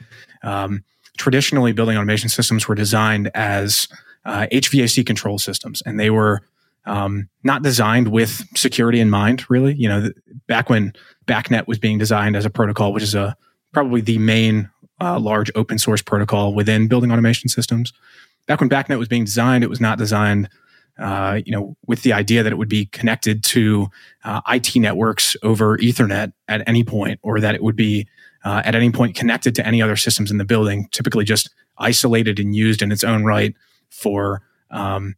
Um, 0.43 0.85
traditionally, 1.17 1.73
building 1.73 1.97
automation 1.97 2.29
systems 2.29 2.69
were 2.69 2.75
designed 2.75 3.31
as 3.35 3.89
uh, 4.25 4.47
HVAC 4.53 5.07
control 5.07 5.39
systems, 5.39 5.83
and 5.87 5.99
they 5.99 6.11
were 6.11 6.43
um, 6.87 7.29
not 7.43 7.63
designed 7.63 8.09
with 8.09 8.45
security 8.57 9.01
in 9.01 9.11
mind, 9.11 9.45
really. 9.51 9.75
You 9.75 9.89
know, 9.89 10.11
back 10.47 10.71
when 10.71 10.93
BACnet 11.27 11.67
was 11.67 11.79
being 11.79 11.99
designed 11.99 12.37
as 12.37 12.45
a 12.45 12.51
protocol, 12.51 12.93
which 12.93 13.03
is 13.03 13.15
a 13.15 13.37
probably 13.73 14.01
the 14.01 14.19
main 14.19 14.71
uh, 15.01 15.19
large 15.19 15.51
open 15.55 15.79
source 15.79 16.01
protocol 16.01 16.55
within 16.55 16.89
building 16.89 17.13
automation 17.13 17.49
systems. 17.49 17.93
Back 18.47 18.61
when 18.61 18.71
BACnet 18.71 18.99
was 18.99 19.09
being 19.09 19.25
designed, 19.25 19.65
it 19.65 19.71
was 19.71 19.81
not 19.81 19.99
designed, 19.99 20.49
uh, 20.99 21.41
you 21.45 21.53
know, 21.53 21.77
with 21.87 22.03
the 22.03 22.13
idea 22.13 22.43
that 22.43 22.53
it 22.53 22.57
would 22.57 22.69
be 22.69 22.87
connected 22.87 23.43
to 23.45 23.89
uh, 24.25 24.41
IT 24.49 24.77
networks 24.77 25.37
over 25.43 25.77
Ethernet 25.79 26.33
at 26.49 26.67
any 26.69 26.85
point, 26.85 27.19
or 27.23 27.41
that 27.41 27.55
it 27.55 27.63
would 27.63 27.77
be 27.77 28.07
uh, 28.45 28.63
at 28.65 28.77
any 28.77 28.91
point 28.91 29.17
connected 29.17 29.55
to 29.57 29.67
any 29.67 29.83
other 29.83 29.97
systems 29.97 30.31
in 30.31 30.39
the 30.39 30.45
building. 30.45 30.89
Typically, 30.93 31.25
just 31.25 31.51
isolated 31.79 32.39
and 32.39 32.55
used 32.55 32.81
in 32.81 32.93
its 32.93 33.03
own 33.03 33.25
right 33.25 33.55
for 33.91 34.43
um, 34.71 35.17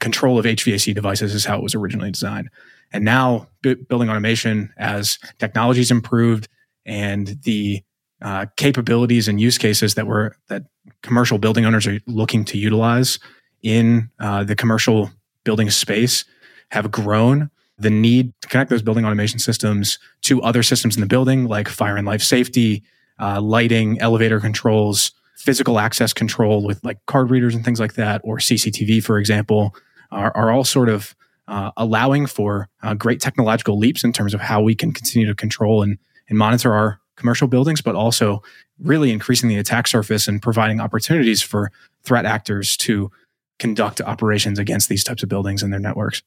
control 0.00 0.38
of 0.38 0.44
HVAC 0.44 0.94
devices 0.94 1.34
is 1.34 1.44
how 1.44 1.56
it 1.56 1.62
was 1.62 1.74
originally 1.74 2.10
designed. 2.10 2.50
And 2.92 3.04
now 3.04 3.48
b- 3.62 3.74
building 3.74 4.08
automation 4.08 4.72
as 4.78 5.18
technology's 5.38 5.90
improved 5.90 6.48
and 6.86 7.36
the 7.42 7.82
uh, 8.22 8.46
capabilities 8.56 9.28
and 9.28 9.40
use 9.40 9.58
cases 9.58 9.94
that 9.94 10.06
were 10.06 10.36
that 10.48 10.64
commercial 11.02 11.38
building 11.38 11.64
owners 11.64 11.86
are 11.86 12.00
looking 12.06 12.44
to 12.46 12.58
utilize 12.58 13.18
in 13.62 14.10
uh, 14.18 14.44
the 14.44 14.56
commercial 14.56 15.10
building 15.44 15.70
space 15.70 16.24
have 16.70 16.90
grown. 16.90 17.50
The 17.78 17.90
need 17.90 18.32
to 18.40 18.48
connect 18.48 18.70
those 18.70 18.82
building 18.82 19.04
automation 19.04 19.38
systems 19.38 19.98
to 20.22 20.42
other 20.42 20.64
systems 20.64 20.96
in 20.96 21.00
the 21.00 21.06
building, 21.06 21.46
like 21.46 21.68
fire 21.68 21.96
and 21.96 22.06
life 22.06 22.22
safety, 22.22 22.82
uh, 23.20 23.40
lighting, 23.40 24.00
elevator 24.00 24.40
controls, 24.40 25.12
physical 25.36 25.78
access 25.78 26.12
control 26.12 26.64
with 26.64 26.82
like 26.84 26.98
card 27.06 27.30
readers 27.30 27.54
and 27.54 27.64
things 27.64 27.78
like 27.78 27.94
that, 27.94 28.20
or 28.24 28.38
CCTV, 28.38 29.02
for 29.02 29.18
example, 29.18 29.76
are, 30.10 30.34
are 30.36 30.50
all 30.50 30.64
sort 30.64 30.88
of 30.88 31.14
uh, 31.48 31.70
allowing 31.76 32.26
for 32.26 32.68
uh, 32.82 32.94
great 32.94 33.20
technological 33.20 33.78
leaps 33.78 34.04
in 34.04 34.12
terms 34.12 34.34
of 34.34 34.40
how 34.40 34.60
we 34.60 34.74
can 34.74 34.92
continue 34.92 35.26
to 35.26 35.34
control 35.34 35.82
and, 35.82 35.98
and 36.28 36.38
monitor 36.38 36.72
our 36.72 37.00
commercial 37.16 37.48
buildings, 37.48 37.80
but 37.80 37.94
also 37.94 38.42
really 38.78 39.10
increasing 39.10 39.48
the 39.48 39.56
attack 39.56 39.86
surface 39.86 40.28
and 40.28 40.40
providing 40.40 40.80
opportunities 40.80 41.42
for 41.42 41.72
threat 42.04 42.24
actors 42.24 42.76
to 42.76 43.10
conduct 43.58 44.00
operations 44.00 44.58
against 44.58 44.88
these 44.88 45.02
types 45.02 45.22
of 45.22 45.28
buildings 45.28 45.62
and 45.62 45.72
their 45.72 45.80
networks. 45.80 46.22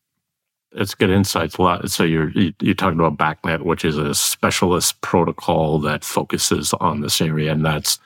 It's 0.74 0.96
good 0.96 1.10
insights. 1.10 1.58
A 1.58 1.62
lot. 1.62 1.92
So 1.92 2.04
you're 2.04 2.30
you're 2.30 2.76
talking 2.76 3.00
about 3.00 3.18
BACnet, 3.18 3.64
which 3.64 3.84
is 3.84 3.98
a 3.98 4.16
specialist 4.16 5.02
protocol 5.02 5.80
that 5.80 6.06
focuses 6.06 6.74
on 6.80 7.02
this 7.02 7.20
area, 7.20 7.52
and 7.52 7.66
that's 7.66 8.00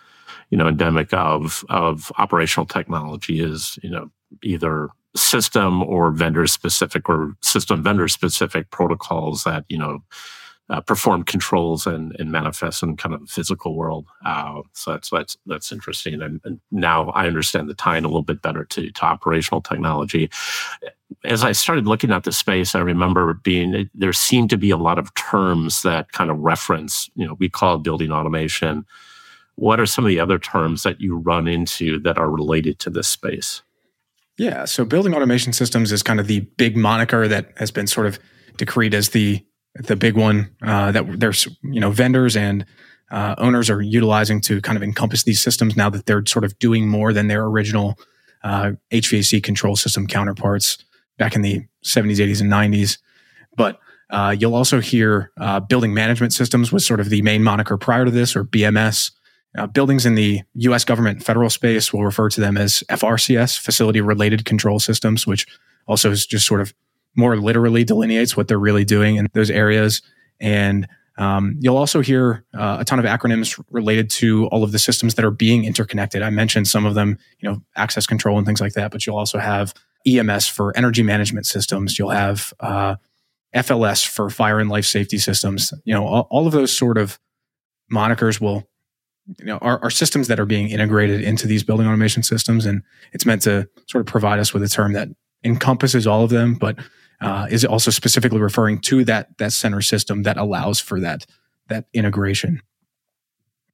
you 0.49 0.57
know 0.57 0.67
endemic 0.67 1.13
of 1.13 1.63
of 1.69 2.11
operational 2.17 2.65
technology 2.65 3.39
is 3.39 3.77
you 3.83 3.91
know 3.91 4.09
either 4.41 4.89
system 5.15 5.81
or 5.83 6.11
vendor 6.11 6.47
specific 6.47 7.09
or 7.09 7.35
system 7.41 7.81
vendor 7.81 8.07
specific 8.07 8.69
protocols 8.69 9.43
that 9.43 9.65
you 9.69 9.77
know 9.77 10.03
uh, 10.69 10.81
perform 10.81 11.23
controls 11.23 11.85
and, 11.85 12.15
and 12.19 12.31
manifest 12.31 12.81
in 12.81 12.97
kind 12.97 13.13
of 13.13 13.21
the 13.21 13.27
physical 13.27 13.75
world. 13.75 14.07
Uh, 14.25 14.61
so 14.73 14.91
that's 14.91 15.09
that's 15.09 15.37
that's 15.45 15.71
interesting. 15.71 16.21
And, 16.21 16.41
and, 16.43 16.59
now 16.71 17.09
I 17.11 17.27
understand 17.27 17.69
the 17.69 17.75
tie 17.75 17.97
in 17.97 18.03
a 18.03 18.07
little 18.07 18.23
bit 18.23 18.41
better 18.41 18.65
to, 18.65 18.91
to 18.91 19.05
operational 19.05 19.61
technology. 19.61 20.29
As 21.23 21.43
I 21.43 21.51
started 21.51 21.85
looking 21.85 22.11
at 22.11 22.23
the 22.23 22.31
space, 22.31 22.73
I 22.73 22.79
remember 22.79 23.35
being 23.35 23.89
there 23.93 24.13
seemed 24.13 24.49
to 24.49 24.57
be 24.57 24.71
a 24.71 24.77
lot 24.77 24.97
of 24.97 25.13
terms 25.13 25.83
that 25.83 26.11
kind 26.11 26.31
of 26.31 26.39
reference. 26.39 27.09
You 27.15 27.27
know, 27.27 27.35
we 27.35 27.47
call 27.47 27.77
building 27.77 28.11
automation. 28.11 28.85
What 29.55 29.79
are 29.79 29.85
some 29.85 30.03
of 30.03 30.09
the 30.09 30.19
other 30.19 30.39
terms 30.39 30.83
that 30.83 30.99
you 30.99 31.15
run 31.15 31.47
into 31.47 31.99
that 31.99 32.17
are 32.17 32.29
related 32.29 32.79
to 32.79 32.89
this 32.89 33.07
space? 33.07 33.61
Yeah. 34.37 34.65
So 34.65 34.83
building 34.85 35.13
automation 35.13 35.53
systems 35.53 35.91
is 35.91 36.03
kind 36.03 36.19
of 36.19 36.27
the 36.27 36.41
big 36.57 36.75
moniker 36.75 37.27
that 37.27 37.53
has 37.57 37.71
been 37.71 37.87
sort 37.87 38.07
of 38.07 38.19
decreed 38.57 38.93
as 38.93 39.09
the 39.09 39.45
the 39.75 39.95
big 39.95 40.15
one 40.15 40.55
uh, 40.61 40.91
that 40.91 41.19
there's 41.19 41.47
you 41.63 41.79
know 41.79 41.91
vendors 41.91 42.35
and 42.35 42.65
uh, 43.11 43.35
owners 43.37 43.69
are 43.69 43.81
utilizing 43.81 44.41
to 44.41 44.61
kind 44.61 44.77
of 44.77 44.83
encompass 44.83 45.23
these 45.23 45.41
systems 45.41 45.75
now 45.75 45.89
that 45.89 46.05
they're 46.05 46.25
sort 46.25 46.43
of 46.43 46.57
doing 46.59 46.87
more 46.87 47.13
than 47.13 47.27
their 47.27 47.45
original 47.45 47.97
uh, 48.43 48.71
HVAC 48.91 49.43
control 49.43 49.75
system 49.75 50.07
counterparts 50.07 50.77
back 51.17 51.35
in 51.35 51.41
the 51.41 51.61
70s, 51.85 52.17
80s, 52.17 52.41
and 52.41 52.51
90s. 52.51 52.97
But 53.55 53.79
uh, 54.09 54.35
you'll 54.37 54.55
also 54.55 54.81
hear 54.81 55.31
uh, 55.39 55.59
building 55.59 55.93
management 55.93 56.33
systems 56.33 56.71
was 56.71 56.85
sort 56.85 56.99
of 56.99 57.09
the 57.09 57.21
main 57.21 57.43
moniker 57.43 57.77
prior 57.77 58.05
to 58.05 58.11
this, 58.11 58.35
or 58.35 58.43
BMS. 58.43 59.11
Uh, 59.57 59.67
buildings 59.67 60.05
in 60.05 60.15
the 60.15 60.41
US 60.55 60.83
government 60.83 61.23
federal 61.23 61.49
space 61.49 61.93
will 61.93 62.03
refer 62.03 62.29
to 62.29 62.41
them 62.41 62.57
as 62.57 62.83
FRCS, 62.89 63.59
facility 63.59 64.01
related 64.01 64.45
control 64.45 64.79
systems, 64.79 65.25
which 65.25 65.45
also 65.87 66.11
is 66.11 66.25
just 66.25 66.45
sort 66.45 66.61
of 66.61 66.73
more 67.15 67.37
literally 67.37 67.83
delineates 67.83 68.35
what 68.35 68.47
they're 68.47 68.59
really 68.59 68.85
doing 68.85 69.15
in 69.15 69.27
those 69.33 69.49
areas. 69.49 70.01
And 70.39 70.87
um, 71.17 71.55
you'll 71.59 71.77
also 71.77 72.01
hear 72.01 72.43
uh, 72.53 72.77
a 72.79 72.85
ton 72.85 72.99
of 72.99 73.05
acronyms 73.05 73.61
related 73.71 74.09
to 74.11 74.47
all 74.47 74.63
of 74.63 74.73
the 74.73 74.79
systems 74.79 75.15
that 75.15 75.23
are 75.23 75.31
being 75.31 75.63
interconnected. 75.63 76.21
I 76.21 76.29
mentioned 76.29 76.67
some 76.67 76.85
of 76.85 76.93
them, 76.93 77.17
you 77.39 77.49
know, 77.49 77.61
access 77.75 78.05
control 78.05 78.37
and 78.37 78.45
things 78.45 78.59
like 78.59 78.73
that, 78.73 78.91
but 78.91 79.05
you'll 79.05 79.17
also 79.17 79.39
have 79.39 79.73
EMS 80.05 80.47
for 80.47 80.75
energy 80.75 81.03
management 81.03 81.45
systems. 81.45 81.97
You'll 81.97 82.09
have 82.09 82.53
uh, 82.59 82.95
FLS 83.55 84.05
for 84.05 84.29
fire 84.29 84.59
and 84.59 84.69
life 84.69 84.85
safety 84.85 85.17
systems. 85.17 85.73
You 85.85 85.93
know, 85.93 86.05
all, 86.05 86.27
all 86.29 86.47
of 86.47 86.53
those 86.53 86.75
sort 86.75 86.97
of 86.97 87.17
monikers 87.91 88.41
will, 88.41 88.67
you 89.39 89.45
know, 89.45 89.57
are, 89.57 89.81
are, 89.83 89.89
systems 89.89 90.27
that 90.27 90.39
are 90.39 90.45
being 90.45 90.69
integrated 90.69 91.21
into 91.21 91.47
these 91.47 91.63
building 91.63 91.87
automation 91.87 92.23
systems, 92.23 92.65
and 92.65 92.83
it's 93.11 93.25
meant 93.25 93.41
to 93.43 93.67
sort 93.87 94.01
of 94.01 94.05
provide 94.05 94.39
us 94.39 94.53
with 94.53 94.63
a 94.63 94.69
term 94.69 94.93
that 94.93 95.09
encompasses 95.43 96.05
all 96.05 96.23
of 96.23 96.29
them, 96.29 96.55
but 96.55 96.77
uh, 97.21 97.47
is 97.49 97.65
also 97.65 97.91
specifically 97.91 98.39
referring 98.39 98.79
to 98.81 99.03
that 99.05 99.37
that 99.37 99.53
center 99.53 99.81
system 99.81 100.23
that 100.23 100.37
allows 100.37 100.79
for 100.79 100.99
that 100.99 101.25
that 101.67 101.85
integration. 101.93 102.61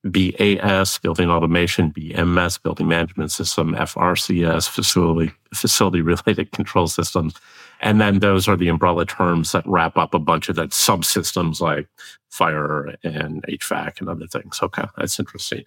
BAS, 0.04 0.98
building 0.98 1.30
automation, 1.30 1.92
BMS, 1.92 2.62
building 2.62 2.88
management 2.88 3.32
system, 3.32 3.76
FRCS, 3.76 4.68
facility 4.68 5.32
facility 5.54 6.02
related 6.02 6.52
control 6.52 6.88
systems. 6.88 7.36
And 7.82 8.00
then 8.00 8.20
those 8.20 8.48
are 8.48 8.56
the 8.56 8.68
umbrella 8.68 9.06
terms 9.06 9.52
that 9.52 9.66
wrap 9.66 9.98
up 9.98 10.14
a 10.14 10.20
bunch 10.20 10.50
of 10.50 10.56
that 10.56 10.70
subsystems 10.70 11.60
like 11.60 11.88
fire 12.30 12.96
and 13.04 13.44
HVAC 13.44 14.00
and 14.00 14.10
other 14.10 14.28
things. 14.28 14.60
Okay, 14.62 14.86
that's 14.98 15.20
interesting. 15.20 15.64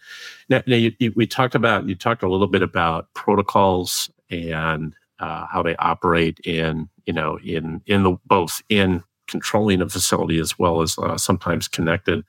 Now, 0.49 0.63
now 0.67 0.77
you, 0.77 0.93
you, 0.99 1.13
we 1.17 1.27
talked 1.27 1.55
about 1.55 1.89
you 1.89 1.95
talked 1.95 2.23
a 2.23 2.29
little 2.31 2.47
bit 2.47 2.63
about 2.63 3.13
protocols 3.15 4.11
and 4.31 4.95
uh, 5.19 5.47
how 5.47 5.63
they 5.63 5.77
operate 5.77 6.39
in 6.45 6.89
you 7.07 7.13
know 7.13 7.39
in 7.45 7.83
in 7.87 8.03
the 8.03 8.17
both 8.27 8.63
in 8.69 9.03
controlling 9.27 9.81
a 9.81 9.89
facility 9.89 10.39
as 10.39 10.59
well 10.59 10.83
as 10.83 10.99
uh, 10.99 11.17
sometimes 11.17 11.69
connected 11.69 12.25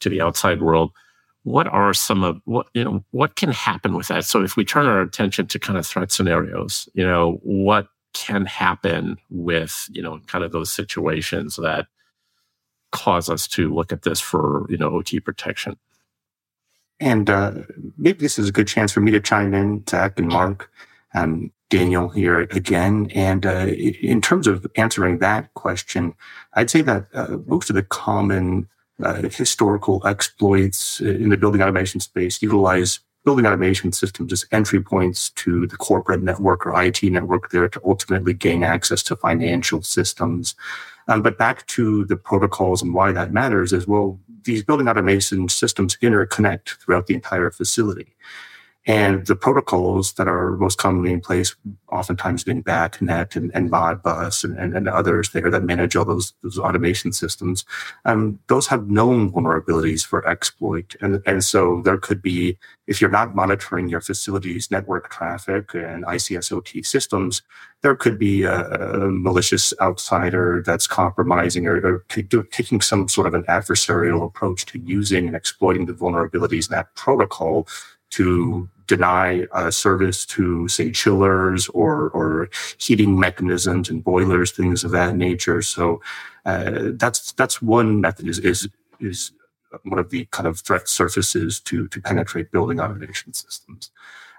to 0.00 0.08
the 0.08 0.20
outside 0.20 0.62
world 0.62 0.92
what 1.44 1.66
are 1.68 1.94
some 1.94 2.22
of 2.22 2.40
what 2.44 2.66
you 2.74 2.84
know 2.84 3.04
what 3.10 3.36
can 3.36 3.50
happen 3.50 3.94
with 3.94 4.08
that 4.08 4.24
so 4.24 4.42
if 4.42 4.56
we 4.56 4.64
turn 4.64 4.86
our 4.86 5.00
attention 5.00 5.46
to 5.46 5.58
kind 5.58 5.78
of 5.78 5.86
threat 5.86 6.12
scenarios 6.12 6.88
you 6.94 7.04
know 7.04 7.38
what 7.42 7.88
can 8.16 8.46
happen 8.46 9.18
with 9.30 9.88
you 9.92 10.02
know 10.02 10.20
kind 10.26 10.42
of 10.42 10.52
those 10.52 10.72
situations 10.72 11.56
that 11.56 11.86
cause 12.92 13.28
us 13.28 13.46
to 13.48 13.72
look 13.74 13.92
at 13.92 14.02
this 14.02 14.20
for 14.20 14.66
you 14.70 14.78
know 14.78 14.90
ot 14.90 15.24
protection. 15.24 15.76
And 16.98 17.28
uh, 17.28 17.52
maybe 17.98 18.20
this 18.20 18.38
is 18.38 18.48
a 18.48 18.52
good 18.52 18.68
chance 18.68 18.90
for 18.90 19.00
me 19.00 19.10
to 19.10 19.20
chime 19.20 19.52
in 19.52 19.84
zach 19.86 20.18
and 20.18 20.28
mark 20.28 20.70
and 21.12 21.50
daniel 21.68 22.08
here 22.08 22.40
again. 22.40 23.10
And 23.14 23.44
uh, 23.44 23.66
in 24.00 24.22
terms 24.22 24.46
of 24.46 24.66
answering 24.76 25.18
that 25.18 25.52
question 25.54 26.14
i'd 26.54 26.70
say 26.70 26.80
that 26.82 27.06
uh, 27.12 27.36
most 27.46 27.70
of 27.70 27.76
the 27.76 27.82
common 27.82 28.68
uh, 29.02 29.22
historical 29.28 30.00
exploits 30.06 31.00
in 31.00 31.28
the 31.28 31.36
building 31.36 31.62
automation 31.62 32.00
space 32.00 32.40
utilize 32.40 33.00
building 33.26 33.44
automation 33.44 33.90
systems 33.90 34.32
as 34.32 34.46
entry 34.52 34.80
points 34.80 35.30
to 35.30 35.66
the 35.66 35.76
corporate 35.76 36.22
network 36.22 36.64
or 36.64 36.80
IT 36.80 37.02
network 37.02 37.50
there 37.50 37.68
to 37.68 37.80
ultimately 37.84 38.32
gain 38.32 38.62
access 38.62 39.02
to 39.02 39.16
financial 39.16 39.82
systems. 39.82 40.54
Um, 41.08 41.22
but 41.22 41.36
back 41.36 41.66
to 41.66 42.04
the 42.04 42.16
protocols 42.16 42.82
and 42.82 42.94
why 42.94 43.10
that 43.10 43.32
matters 43.32 43.72
is 43.72 43.84
well, 43.88 44.20
these 44.44 44.62
building 44.62 44.88
automation 44.88 45.48
systems 45.48 45.96
interconnect 45.96 46.76
throughout 46.78 47.08
the 47.08 47.14
entire 47.14 47.50
facility. 47.50 48.14
And 48.86 49.26
the 49.26 49.34
protocols 49.34 50.12
that 50.12 50.28
are 50.28 50.56
most 50.56 50.78
commonly 50.78 51.12
in 51.12 51.20
place, 51.20 51.56
oftentimes 51.90 52.44
being 52.44 52.62
BACnet 52.62 53.34
and, 53.34 53.50
and 53.52 53.68
Modbus 53.68 54.44
and, 54.44 54.56
and, 54.56 54.76
and, 54.76 54.88
others 54.88 55.30
there 55.30 55.50
that 55.50 55.64
manage 55.64 55.96
all 55.96 56.04
those, 56.04 56.34
those 56.44 56.56
automation 56.58 57.12
systems, 57.12 57.64
um, 58.04 58.38
those 58.46 58.68
have 58.68 58.88
known 58.88 59.32
vulnerabilities 59.32 60.06
for 60.06 60.26
exploit. 60.28 60.94
And, 61.00 61.20
and 61.26 61.42
so 61.42 61.82
there 61.84 61.98
could 61.98 62.22
be, 62.22 62.58
if 62.86 63.00
you're 63.00 63.10
not 63.10 63.34
monitoring 63.34 63.88
your 63.88 64.00
facility's 64.00 64.70
network 64.70 65.10
traffic 65.10 65.74
and 65.74 66.04
ICSOT 66.04 66.86
systems, 66.86 67.42
there 67.82 67.96
could 67.96 68.18
be 68.20 68.44
a, 68.44 68.68
a 68.68 69.10
malicious 69.10 69.74
outsider 69.80 70.62
that's 70.64 70.86
compromising 70.86 71.66
or, 71.66 71.76
or 71.84 72.04
taking 72.52 72.80
some 72.80 73.08
sort 73.08 73.26
of 73.26 73.34
an 73.34 73.42
adversarial 73.44 74.24
approach 74.24 74.64
to 74.66 74.78
using 74.78 75.26
and 75.26 75.36
exploiting 75.36 75.86
the 75.86 75.92
vulnerabilities 75.92 76.68
in 76.68 76.74
that 76.74 76.94
protocol 76.94 77.66
to 78.10 78.68
deny 78.86 79.44
uh, 79.52 79.70
service 79.70 80.24
to, 80.24 80.68
say, 80.68 80.90
chillers 80.92 81.68
or, 81.68 82.10
or 82.10 82.48
heating 82.78 83.18
mechanisms 83.18 83.90
and 83.90 84.04
boilers, 84.04 84.52
things 84.52 84.84
of 84.84 84.92
that 84.92 85.16
nature. 85.16 85.60
So 85.62 86.00
uh, 86.44 86.92
that's 86.94 87.32
that's 87.32 87.60
one 87.60 88.00
method 88.00 88.28
is, 88.28 88.38
is 88.38 88.68
is 89.00 89.32
one 89.82 89.98
of 89.98 90.10
the 90.10 90.26
kind 90.26 90.46
of 90.46 90.60
threat 90.60 90.88
surfaces 90.88 91.60
to 91.60 91.88
to 91.88 92.00
penetrate 92.00 92.52
building 92.52 92.80
automation 92.80 93.32
systems. 93.32 93.90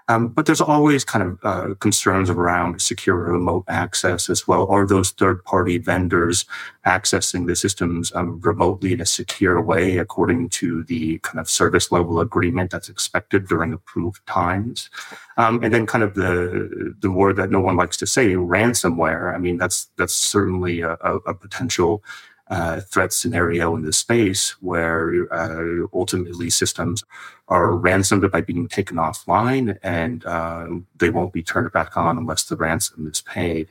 Um, 0.08 0.28
but 0.28 0.46
there's 0.46 0.60
always 0.60 1.04
kind 1.04 1.22
of 1.22 1.38
uh, 1.42 1.74
concerns 1.80 2.30
around 2.30 2.80
secure 2.80 3.16
remote 3.16 3.64
access 3.68 4.30
as 4.30 4.48
well. 4.48 4.66
Are 4.68 4.86
those 4.86 5.10
third 5.10 5.44
party 5.44 5.76
vendors 5.76 6.46
accessing 6.86 7.46
the 7.46 7.54
systems 7.54 8.10
um, 8.14 8.40
remotely 8.40 8.94
in 8.94 9.00
a 9.02 9.06
secure 9.06 9.60
way 9.60 9.98
according 9.98 10.48
to 10.48 10.82
the 10.84 11.18
kind 11.18 11.38
of 11.38 11.48
service 11.50 11.92
level 11.92 12.20
agreement 12.20 12.70
that's 12.70 12.88
expected 12.88 13.46
during 13.48 13.74
approved 13.74 14.26
times? 14.26 14.88
Um, 15.36 15.62
and 15.62 15.72
then 15.72 15.86
kind 15.86 16.02
of 16.02 16.14
the 16.14 16.94
the 17.00 17.10
word 17.10 17.36
that 17.36 17.50
no 17.50 17.60
one 17.60 17.76
likes 17.76 17.96
to 17.98 18.06
say, 18.06 18.28
ransomware. 18.34 19.34
I 19.34 19.38
mean, 19.38 19.58
that's 19.58 19.88
that's 19.96 20.14
certainly 20.14 20.80
a, 20.80 20.92
a, 21.02 21.16
a 21.26 21.34
potential 21.34 22.02
uh, 22.50 22.80
threat 22.80 23.12
scenario 23.12 23.76
in 23.76 23.82
the 23.82 23.92
space 23.92 24.50
where 24.62 25.32
uh, 25.32 25.86
ultimately 25.92 26.50
systems 26.50 27.04
are 27.48 27.76
ransomed 27.76 28.30
by 28.30 28.40
being 28.40 28.68
taken 28.68 28.96
offline 28.96 29.78
and 29.82 30.24
uh, 30.24 30.66
they 30.98 31.10
won't 31.10 31.32
be 31.32 31.42
turned 31.42 31.70
back 31.72 31.96
on 31.96 32.18
unless 32.18 32.44
the 32.44 32.56
ransom 32.56 33.06
is 33.06 33.20
paid. 33.22 33.68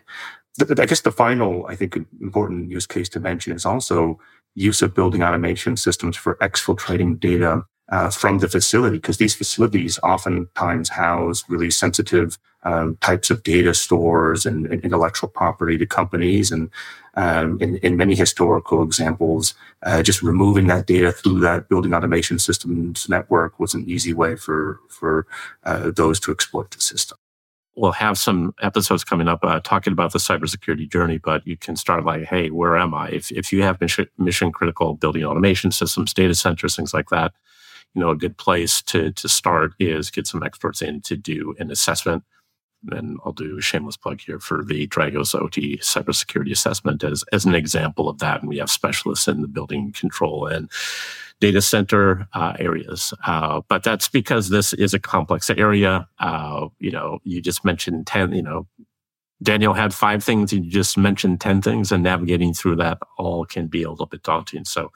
I 0.62 0.86
guess 0.86 1.02
the 1.02 1.12
final, 1.12 1.68
I 1.68 1.76
think, 1.76 1.98
important 2.22 2.72
use 2.72 2.88
case 2.88 3.10
to 3.10 3.20
mention 3.20 3.54
is 3.54 3.66
also 3.66 4.20
use 4.56 4.82
of 4.82 4.96
building 4.96 5.22
automation 5.22 5.78
systems 5.78 6.18
for 6.18 6.36
exfiltrating 6.36 7.20
data 7.20 7.64
uh, 7.90 8.10
from 8.10 8.40
the 8.40 8.50
facility 8.50 8.98
because 8.98 9.18
these 9.18 9.36
facilities 9.36 10.00
oftentimes 10.04 10.90
house 10.90 11.44
really 11.48 11.72
sensitive 11.72 12.38
um, 12.64 12.98
types 12.98 13.30
of 13.30 13.44
data 13.44 13.74
stores 13.74 14.46
and, 14.46 14.66
and, 14.66 14.84
intellectual 14.84 15.30
property 15.30 15.78
to 15.78 15.86
companies. 15.86 16.52
And 16.52 16.70
um, 17.16 17.58
in, 17.62 17.78
in, 17.78 17.96
many 17.96 18.16
historical 18.16 18.84
examples, 18.84 19.54
uh, 19.84 20.04
just 20.04 20.22
removing 20.22 20.68
that 20.68 20.86
data 20.86 21.12
through 21.12 21.40
that 21.42 21.70
building 21.70 21.94
automation 21.94 22.40
systems 22.40 23.08
network 23.08 23.60
was 23.60 23.74
an 23.74 23.88
easy 23.88 24.14
way 24.14 24.36
for 24.36 24.80
for 24.90 25.28
uh, 25.64 25.92
those 25.92 26.20
to 26.22 26.32
exploit 26.32 26.72
the 26.72 26.82
system. 26.82 27.18
We'll 27.76 27.92
have 27.92 28.18
some 28.18 28.54
episodes 28.62 29.04
coming 29.04 29.28
up 29.28 29.40
uh, 29.44 29.60
talking 29.64 29.94
about 29.94 30.12
the 30.12 30.20
cybersecurity 30.20 30.92
journey, 30.92 31.20
but 31.20 31.46
you 31.46 31.56
can 31.56 31.76
start 31.76 32.04
like, 32.06 32.24
hey, 32.24 32.50
where 32.50 32.76
am 32.76 32.96
I? 32.96 33.10
If, 33.10 33.32
if 33.32 33.54
you 33.54 33.62
have 33.62 33.80
mission, 33.80 34.08
mission 34.18 34.52
critical 34.52 34.96
building 34.96 35.24
automation 35.24 35.72
systems, 35.72 36.12
data 36.12 36.34
centers, 36.34 36.76
things 36.76 36.92
like 36.92 37.10
that, 37.10 37.34
you 37.94 38.02
know, 38.02 38.10
a 38.10 38.16
good 38.16 38.38
place 38.38 38.82
to, 38.84 39.12
to 39.14 39.30
start 39.30 39.74
is 39.80 40.12
get 40.12 40.28
some 40.28 40.44
experts 40.44 40.82
in 40.82 41.02
to 41.02 41.18
do 41.18 41.56
an 41.60 41.72
assessment 41.72 42.24
and 42.90 43.20
I'll 43.26 43.34
do 43.34 43.58
a 43.58 43.62
shameless 43.62 43.98
plug 43.98 44.22
here 44.22 44.40
for 44.40 44.64
the 44.64 44.88
Dragos 44.88 45.40
OT 45.40 45.78
cybersecurity 45.78 46.52
assessment 46.52 47.04
as, 47.04 47.24
as 47.34 47.46
an 47.46 47.56
example 47.56 48.08
of 48.08 48.20
that. 48.20 48.42
And 48.42 48.50
we 48.50 48.58
have 48.58 48.70
specialists 48.70 49.28
in 49.28 49.42
the 49.42 49.48
building 49.48 49.92
control 49.94 50.46
and 50.46 50.70
data 51.40 51.62
center 51.62 52.28
uh, 52.34 52.54
areas. 52.60 53.14
Uh, 53.26 53.62
but 53.68 53.84
that's 53.84 54.08
because 54.08 54.50
this 54.50 54.74
is 54.74 54.94
a 54.94 55.00
complex 55.00 55.50
area. 55.50 56.08
Uh, 56.20 56.68
you 56.80 56.92
know, 56.92 57.20
you 57.24 57.42
just 57.42 57.66
mentioned 57.66 58.08
10, 58.08 58.34
you 58.34 58.42
know, 58.42 58.68
Daniel 59.44 59.74
had 59.74 59.94
five 59.94 60.24
things. 60.24 60.52
You 60.52 60.62
just 60.62 60.98
mentioned 60.98 61.42
10 61.42 61.62
things 61.62 61.92
and 61.92 62.04
navigating 62.04 62.54
through 62.54 62.78
that 62.78 62.98
all 63.18 63.46
can 63.46 63.68
be 63.68 63.84
a 63.84 63.90
little 63.90 64.08
bit 64.08 64.24
daunting. 64.24 64.66
So, 64.66 64.92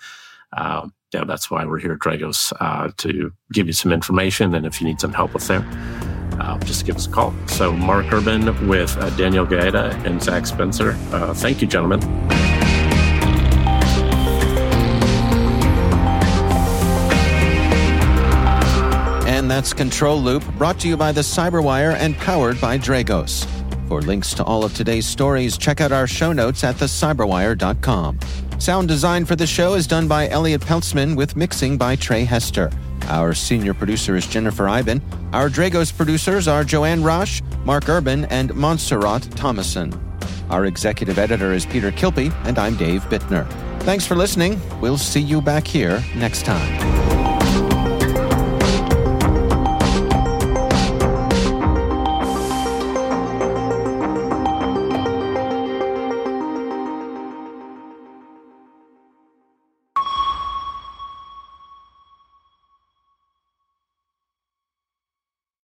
uh, 1.14 1.20
yeah, 1.20 1.24
that's 1.26 1.52
why 1.52 1.66
we're 1.66 1.80
here 1.80 1.94
at 1.94 2.00
Dragos, 2.00 2.54
uh, 2.60 2.92
to 2.98 3.32
give 3.52 3.68
you 3.68 3.74
some 3.74 3.92
information. 3.92 4.54
And 4.56 4.66
if 4.66 4.82
you 4.82 4.88
need 4.88 5.00
some 5.00 5.14
help 5.14 5.34
with 5.34 5.48
there, 5.48 5.66
uh, 6.40 6.58
just 6.60 6.86
give 6.86 6.96
us 6.96 7.08
a 7.08 7.10
call. 7.10 7.34
So, 7.48 7.72
Mark 7.72 8.12
Urban 8.12 8.68
with 8.68 8.98
uh, 8.98 9.10
Daniel 9.12 9.46
Gaeta 9.46 9.92
and 10.06 10.22
Zach 10.22 10.46
Spencer. 10.46 10.98
Uh, 11.12 11.34
thank 11.34 11.62
you, 11.62 11.68
gentlemen. 11.68 12.02
And 19.28 19.50
that's 19.50 19.74
Control 19.74 20.22
Loop, 20.22 20.44
brought 20.58 20.80
to 20.82 20.88
you 20.88 20.96
by 20.96 21.12
the 21.12 21.22
Cyberwire 21.22 21.96
and 21.96 22.16
powered 22.18 22.62
by 22.62 22.78
Dragos. 22.78 23.48
For 23.88 24.02
links 24.02 24.34
to 24.36 24.44
all 24.44 24.64
of 24.64 24.74
today's 24.74 25.06
stories, 25.06 25.58
check 25.58 25.82
out 25.82 25.92
our 25.92 26.08
show 26.08 26.32
notes 26.32 26.64
at 26.64 26.76
thecyberwire.com. 26.76 28.20
Sound 28.62 28.88
design 28.88 29.26
for 29.26 29.36
the 29.36 29.48
show 29.48 29.74
is 29.74 29.88
done 29.88 30.08
by 30.08 30.30
Elliott 30.30 30.62
Peltzman 30.62 31.16
with 31.16 31.36
mixing 31.36 31.80
by 31.80 31.96
Trey 31.96 32.24
Hester. 32.24 32.70
Our 33.08 33.34
senior 33.34 33.74
producer 33.74 34.16
is 34.16 34.28
Jennifer 34.28 34.70
Eiben. 34.70 35.02
Our 35.34 35.50
Dragos 35.50 35.92
producers 35.92 36.48
are 36.48 36.64
Joanne 36.64 37.02
Rasch, 37.02 37.42
Mark 37.66 37.90
Urban, 37.90 38.26
and 38.26 38.54
Montserrat 38.54 39.24
Thomason. 39.32 39.92
Our 40.52 40.66
executive 40.66 41.18
editor 41.18 41.54
is 41.54 41.66
Peter 41.66 41.92
Kilpe, 41.92 42.32
and 42.46 42.60
I'm 42.60 42.76
Dave 42.76 43.02
Bittner. 43.06 43.50
Thanks 43.80 44.06
for 44.06 44.16
listening. 44.16 44.62
We'll 44.80 45.00
see 45.00 45.22
you 45.22 45.42
back 45.42 45.66
here 45.66 46.04
next 46.16 46.46
time. 46.46 47.11